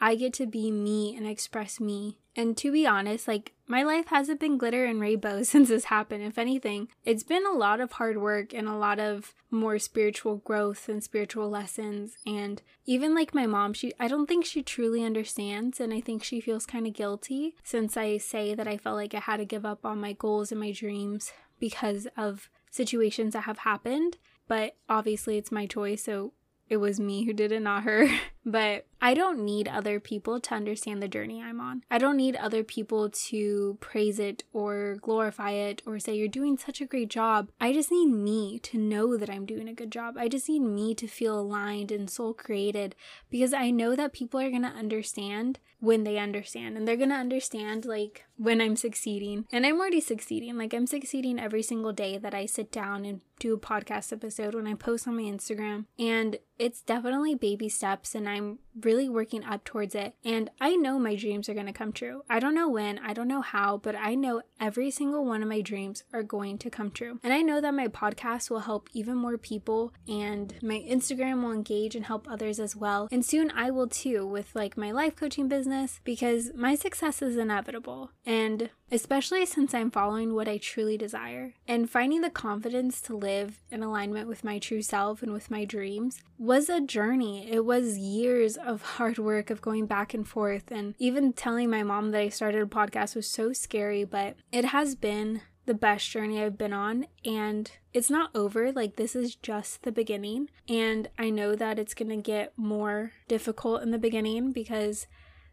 I 0.00 0.14
get 0.14 0.32
to 0.34 0.46
be 0.46 0.70
me 0.70 1.16
and 1.16 1.26
express 1.26 1.80
me. 1.80 2.18
And 2.38 2.56
to 2.58 2.70
be 2.70 2.86
honest, 2.86 3.26
like 3.26 3.52
my 3.66 3.82
life 3.82 4.06
hasn't 4.06 4.38
been 4.38 4.58
glitter 4.58 4.84
and 4.84 5.00
rainbows 5.00 5.48
since 5.50 5.70
this 5.70 5.86
happened. 5.86 6.22
If 6.22 6.38
anything, 6.38 6.86
it's 7.04 7.24
been 7.24 7.44
a 7.44 7.52
lot 7.52 7.80
of 7.80 7.92
hard 7.92 8.18
work 8.18 8.54
and 8.54 8.68
a 8.68 8.76
lot 8.76 9.00
of 9.00 9.34
more 9.50 9.80
spiritual 9.80 10.36
growth 10.36 10.88
and 10.88 11.02
spiritual 11.02 11.50
lessons. 11.50 12.16
And 12.24 12.62
even 12.86 13.12
like 13.12 13.34
my 13.34 13.46
mom, 13.46 13.72
she 13.72 13.92
I 13.98 14.06
don't 14.06 14.28
think 14.28 14.44
she 14.44 14.62
truly 14.62 15.02
understands 15.02 15.80
and 15.80 15.92
I 15.92 16.00
think 16.00 16.22
she 16.22 16.40
feels 16.40 16.64
kind 16.64 16.86
of 16.86 16.92
guilty 16.94 17.56
since 17.64 17.96
I 17.96 18.18
say 18.18 18.54
that 18.54 18.68
I 18.68 18.76
felt 18.76 18.96
like 18.96 19.14
I 19.14 19.20
had 19.20 19.38
to 19.38 19.44
give 19.44 19.66
up 19.66 19.84
on 19.84 20.00
my 20.00 20.12
goals 20.12 20.52
and 20.52 20.60
my 20.60 20.70
dreams 20.70 21.32
because 21.58 22.06
of 22.16 22.48
situations 22.70 23.32
that 23.32 23.42
have 23.42 23.58
happened. 23.58 24.16
But 24.46 24.76
obviously 24.88 25.38
it's 25.38 25.50
my 25.50 25.66
choice, 25.66 26.04
so 26.04 26.32
it 26.68 26.76
was 26.76 27.00
me 27.00 27.24
who 27.24 27.32
did 27.32 27.50
it, 27.50 27.62
not 27.62 27.82
her. 27.82 28.08
but 28.44 28.86
I 29.00 29.14
don't 29.14 29.44
need 29.44 29.68
other 29.68 30.00
people 30.00 30.40
to 30.40 30.54
understand 30.54 31.02
the 31.02 31.08
journey 31.08 31.40
I'm 31.42 31.60
on. 31.60 31.84
I 31.90 31.98
don't 31.98 32.16
need 32.16 32.36
other 32.36 32.64
people 32.64 33.10
to 33.10 33.78
praise 33.80 34.18
it 34.18 34.42
or 34.52 34.96
glorify 35.00 35.50
it 35.52 35.82
or 35.86 35.98
say, 35.98 36.14
You're 36.14 36.28
doing 36.28 36.58
such 36.58 36.80
a 36.80 36.86
great 36.86 37.08
job. 37.08 37.50
I 37.60 37.72
just 37.72 37.90
need 37.90 38.06
me 38.06 38.58
to 38.60 38.78
know 38.78 39.16
that 39.16 39.30
I'm 39.30 39.46
doing 39.46 39.68
a 39.68 39.74
good 39.74 39.92
job. 39.92 40.16
I 40.18 40.28
just 40.28 40.48
need 40.48 40.60
me 40.60 40.94
to 40.96 41.06
feel 41.06 41.38
aligned 41.38 41.92
and 41.92 42.10
soul 42.10 42.34
created 42.34 42.96
because 43.30 43.52
I 43.52 43.70
know 43.70 43.94
that 43.94 44.12
people 44.12 44.40
are 44.40 44.50
going 44.50 44.62
to 44.62 44.68
understand 44.68 45.60
when 45.80 46.02
they 46.02 46.18
understand 46.18 46.76
and 46.76 46.88
they're 46.88 46.96
going 46.96 47.08
to 47.10 47.14
understand 47.14 47.84
like 47.84 48.24
when 48.36 48.60
I'm 48.60 48.74
succeeding. 48.74 49.46
And 49.52 49.64
I'm 49.64 49.78
already 49.78 50.00
succeeding. 50.00 50.56
Like 50.58 50.74
I'm 50.74 50.86
succeeding 50.86 51.38
every 51.38 51.62
single 51.62 51.92
day 51.92 52.18
that 52.18 52.34
I 52.34 52.46
sit 52.46 52.72
down 52.72 53.04
and 53.04 53.20
do 53.38 53.54
a 53.54 53.58
podcast 53.58 54.12
episode 54.12 54.54
when 54.54 54.66
I 54.66 54.74
post 54.74 55.06
on 55.06 55.16
my 55.16 55.22
Instagram. 55.22 55.86
And 55.98 56.38
it's 56.58 56.82
definitely 56.82 57.36
baby 57.36 57.68
steps 57.68 58.14
and 58.14 58.27
I'm 58.28 58.58
really 58.80 59.08
working 59.08 59.44
up 59.44 59.64
towards 59.64 59.94
it. 59.94 60.14
And 60.24 60.50
I 60.60 60.76
know 60.76 60.98
my 60.98 61.14
dreams 61.14 61.48
are 61.48 61.54
going 61.54 61.66
to 61.66 61.72
come 61.72 61.92
true. 61.92 62.22
I 62.28 62.38
don't 62.38 62.54
know 62.54 62.68
when, 62.68 62.98
I 62.98 63.12
don't 63.12 63.28
know 63.28 63.40
how, 63.40 63.78
but 63.78 63.94
I 63.96 64.14
know 64.14 64.42
every 64.60 64.90
single 64.90 65.24
one 65.24 65.42
of 65.42 65.48
my 65.48 65.60
dreams 65.60 66.04
are 66.12 66.22
going 66.22 66.58
to 66.58 66.70
come 66.70 66.90
true. 66.90 67.18
And 67.22 67.32
I 67.32 67.42
know 67.42 67.60
that 67.60 67.74
my 67.74 67.88
podcast 67.88 68.50
will 68.50 68.60
help 68.60 68.88
even 68.92 69.16
more 69.16 69.38
people 69.38 69.92
and 70.06 70.54
my 70.62 70.84
Instagram 70.88 71.42
will 71.42 71.52
engage 71.52 71.96
and 71.96 72.06
help 72.06 72.28
others 72.30 72.60
as 72.60 72.76
well. 72.76 73.08
And 73.10 73.24
soon 73.24 73.50
I 73.50 73.70
will 73.70 73.88
too 73.88 74.26
with 74.26 74.54
like 74.54 74.76
my 74.76 74.90
life 74.90 75.16
coaching 75.16 75.48
business 75.48 76.00
because 76.04 76.50
my 76.54 76.74
success 76.74 77.22
is 77.22 77.36
inevitable. 77.36 78.10
And 78.24 78.70
especially 78.90 79.44
since 79.46 79.74
I'm 79.74 79.90
following 79.90 80.34
what 80.34 80.48
I 80.48 80.58
truly 80.58 80.96
desire 80.96 81.54
and 81.66 81.90
finding 81.90 82.20
the 82.20 82.30
confidence 82.30 83.00
to 83.02 83.16
live 83.16 83.60
in 83.70 83.82
alignment 83.82 84.28
with 84.28 84.44
my 84.44 84.58
true 84.58 84.82
self 84.82 85.22
and 85.22 85.32
with 85.32 85.50
my 85.50 85.64
dreams 85.64 86.22
was 86.38 86.68
a 86.68 86.80
journey. 86.80 87.50
It 87.50 87.64
was 87.64 87.98
years 87.98 88.56
of 88.56 88.82
hard 88.82 89.18
work 89.18 89.50
of 89.50 89.60
going 89.60 89.86
back 89.86 90.14
and 90.14 90.26
forth 90.26 90.70
and 90.70 90.94
even 90.98 91.32
telling 91.32 91.70
my 91.70 91.82
mom 91.82 92.10
that 92.12 92.20
I 92.20 92.28
started 92.28 92.62
a 92.62 92.66
podcast 92.66 93.14
was 93.14 93.28
so 93.28 93.52
scary, 93.52 94.04
but 94.04 94.36
it 94.52 94.66
has 94.66 94.94
been 94.94 95.42
the 95.66 95.74
best 95.74 96.08
journey 96.10 96.42
I've 96.42 96.56
been 96.56 96.72
on 96.72 97.04
and 97.26 97.70
it's 97.92 98.08
not 98.08 98.34
over 98.34 98.72
like 98.72 98.96
this 98.96 99.14
is 99.14 99.36
just 99.36 99.82
the 99.82 99.92
beginning 99.92 100.48
and 100.66 101.10
I 101.18 101.28
know 101.28 101.54
that 101.56 101.78
it's 101.78 101.92
going 101.92 102.08
to 102.08 102.16
get 102.16 102.54
more 102.56 103.12
difficult 103.28 103.82
in 103.82 103.90
the 103.90 103.98
beginning 103.98 104.52
because 104.52 105.06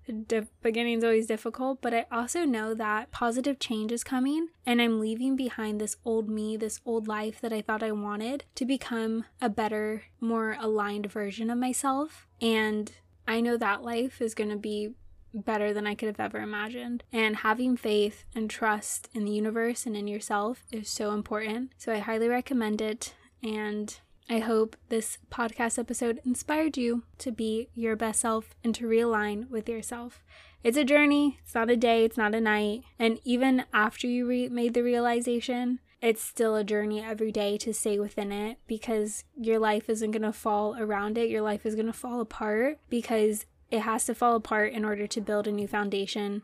the 0.08 0.48
beginning's 0.62 1.04
always 1.04 1.28
difficult, 1.28 1.82
but 1.82 1.94
I 1.94 2.06
also 2.12 2.46
know 2.46 2.74
that 2.74 3.12
positive 3.12 3.60
change 3.60 3.92
is 3.92 4.04
coming 4.04 4.50
and 4.66 4.82
I'm 4.82 5.00
leaving 5.00 5.36
behind 5.36 5.80
this 5.80 5.98
old 6.06 6.30
me, 6.30 6.58
this 6.58 6.80
old 6.86 7.08
life 7.08 7.42
that 7.42 7.54
I 7.54 7.62
thought 7.62 7.84
I 7.84 7.92
wanted 7.92 8.46
to 8.56 8.66
become 8.66 9.26
a 9.42 9.50
better, 9.50 10.04
more 10.20 10.58
aligned 10.60 11.12
version 11.12 11.50
of 11.50 11.58
myself. 11.58 12.28
And 12.42 12.92
I 13.28 13.42
know 13.42 13.58
that 13.58 13.84
life 13.84 14.22
is 14.22 14.36
going 14.36 14.52
to 14.52 14.58
be 14.58 14.96
better 15.34 15.74
than 15.74 15.86
I 15.86 15.96
could 15.96 16.08
have 16.08 16.20
ever 16.20 16.40
imagined. 16.40 17.04
And 17.12 17.38
having 17.38 17.76
faith 17.76 18.26
and 18.34 18.50
trust 18.50 19.10
in 19.14 19.26
the 19.26 19.32
universe 19.32 19.86
and 19.86 19.98
in 19.98 20.08
yourself 20.08 20.64
is 20.72 20.90
so 20.90 21.12
important. 21.12 21.74
So 21.78 21.92
I 21.92 22.00
highly 22.00 22.28
recommend 22.28 22.82
it. 22.82 23.14
And 23.44 23.98
I 24.28 24.40
hope 24.40 24.76
this 24.90 25.20
podcast 25.32 25.78
episode 25.78 26.20
inspired 26.26 26.78
you 26.78 27.04
to 27.20 27.32
be 27.32 27.70
your 27.76 27.96
best 27.96 28.22
self 28.22 28.56
and 28.64 28.74
to 28.74 28.88
realign 28.88 29.48
with 29.52 29.70
yourself. 29.70 30.24
It's 30.64 30.78
a 30.78 30.84
journey, 30.84 31.40
it's 31.44 31.54
not 31.54 31.70
a 31.70 31.78
day, 31.78 32.04
it's 32.06 32.18
not 32.18 32.34
a 32.34 32.42
night. 32.42 32.86
And 32.98 33.20
even 33.24 33.66
after 33.72 34.08
you 34.08 34.26
re- 34.26 34.50
made 34.50 34.74
the 34.74 34.82
realization, 34.82 35.80
it's 36.02 36.24
still 36.24 36.56
a 36.56 36.64
journey 36.64 37.04
every 37.04 37.32
day 37.32 37.58
to 37.60 37.72
stay 37.72 38.00
within 38.00 38.32
it 38.32 38.58
because 38.66 39.26
your 39.40 39.60
life 39.60 39.92
isn't 39.92 40.10
going 40.10 40.24
to 40.24 40.34
fall 40.34 40.76
around 40.80 41.20
it. 41.20 41.30
Your 41.30 41.44
life 41.44 41.64
is 41.64 41.76
going 41.76 41.86
to 41.86 41.94
fall 41.94 42.20
apart 42.20 42.80
because 42.90 43.46
it 43.70 43.82
has 43.82 44.06
to 44.06 44.16
fall 44.16 44.36
apart 44.36 44.74
in 44.74 44.84
order 44.84 45.06
to 45.06 45.22
build 45.22 45.48
a 45.48 45.52
new 45.52 45.68
foundation 45.68 46.42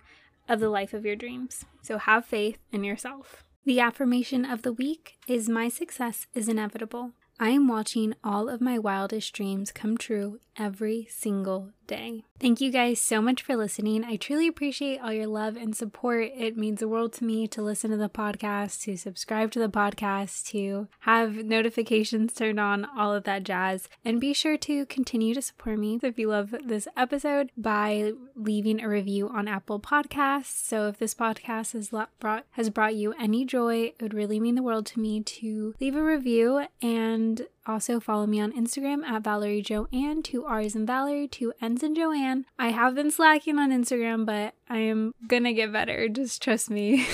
of 0.47 0.59
the 0.59 0.69
life 0.69 0.93
of 0.93 1.03
your 1.03 1.15
dreams. 1.15 1.65
So 1.81 1.97
have 1.97 2.25
faith 2.25 2.59
in 2.71 2.83
yourself. 2.83 3.43
The 3.65 3.79
affirmation 3.79 4.45
of 4.45 4.61
the 4.61 4.73
week 4.73 5.17
is 5.27 5.49
My 5.49 5.67
success 5.67 6.27
is 6.35 6.47
inevitable. 6.47 7.13
I 7.43 7.49
am 7.49 7.67
watching 7.67 8.13
all 8.23 8.49
of 8.49 8.61
my 8.61 8.77
wildest 8.77 9.33
dreams 9.33 9.71
come 9.71 9.97
true 9.97 10.39
every 10.57 11.07
single 11.09 11.71
day. 11.91 12.23
Thank 12.39 12.59
you 12.59 12.71
guys 12.71 12.99
so 12.99 13.21
much 13.21 13.43
for 13.43 13.55
listening. 13.55 14.03
I 14.03 14.15
truly 14.15 14.47
appreciate 14.47 14.99
all 14.99 15.13
your 15.13 15.27
love 15.27 15.55
and 15.55 15.75
support. 15.75 16.31
It 16.35 16.57
means 16.57 16.79
the 16.79 16.87
world 16.87 17.13
to 17.13 17.23
me 17.23 17.47
to 17.49 17.61
listen 17.61 17.91
to 17.91 17.97
the 17.97 18.09
podcast, 18.09 18.81
to 18.83 18.97
subscribe 18.97 19.51
to 19.51 19.59
the 19.59 19.69
podcast, 19.69 20.47
to 20.47 20.87
have 21.01 21.35
notifications 21.35 22.33
turned 22.33 22.59
on, 22.59 22.87
all 22.97 23.13
of 23.13 23.25
that 23.25 23.43
jazz. 23.43 23.89
And 24.03 24.19
be 24.19 24.33
sure 24.33 24.57
to 24.57 24.87
continue 24.87 25.35
to 25.35 25.41
support 25.41 25.77
me 25.77 25.99
if 26.01 26.17
you 26.17 26.29
love 26.29 26.55
this 26.65 26.87
episode 26.97 27.51
by 27.55 28.13
leaving 28.35 28.81
a 28.81 28.89
review 28.89 29.29
on 29.29 29.47
Apple 29.47 29.79
Podcasts. 29.79 30.45
So 30.45 30.87
if 30.87 30.97
this 30.97 31.13
podcast 31.13 31.73
has 31.73 31.91
brought 32.19 32.45
has 32.51 32.71
brought 32.71 32.95
you 32.95 33.13
any 33.19 33.45
joy, 33.45 33.93
it 33.99 34.01
would 34.01 34.15
really 34.15 34.39
mean 34.39 34.55
the 34.55 34.63
world 34.63 34.87
to 34.87 34.99
me 34.99 35.21
to 35.21 35.75
leave 35.79 35.95
a 35.95 36.01
review 36.01 36.65
and 36.81 37.45
also, 37.65 37.99
follow 37.99 38.25
me 38.25 38.39
on 38.39 38.51
Instagram 38.53 39.03
at 39.03 39.23
Valerie 39.23 39.61
Joanne, 39.61 40.23
two 40.23 40.45
R's 40.45 40.75
in 40.75 40.85
Valerie, 40.85 41.27
two 41.27 41.53
N's 41.61 41.83
in 41.83 41.93
Joanne. 41.93 42.45
I 42.57 42.69
have 42.69 42.95
been 42.95 43.11
slacking 43.11 43.59
on 43.59 43.69
Instagram, 43.69 44.25
but 44.25 44.55
I 44.67 44.79
am 44.79 45.13
gonna 45.27 45.53
get 45.53 45.71
better. 45.71 46.09
Just 46.09 46.41
trust 46.41 46.71
me. 46.71 47.05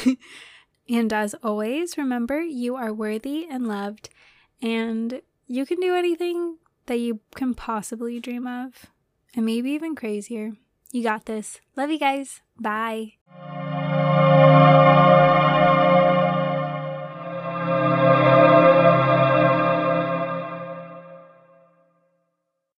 and 0.89 1.11
as 1.11 1.35
always, 1.43 1.97
remember 1.97 2.41
you 2.41 2.75
are 2.75 2.93
worthy 2.93 3.45
and 3.49 3.67
loved, 3.67 4.09
and 4.61 5.21
you 5.47 5.65
can 5.65 5.81
do 5.81 5.93
anything 5.95 6.57
that 6.85 6.99
you 6.99 7.19
can 7.35 7.53
possibly 7.53 8.19
dream 8.21 8.47
of, 8.47 8.85
and 9.35 9.45
maybe 9.45 9.71
even 9.71 9.95
crazier. 9.95 10.53
You 10.93 11.03
got 11.03 11.25
this. 11.25 11.59
Love 11.75 11.91
you 11.91 11.99
guys. 11.99 12.39
Bye. 12.57 13.15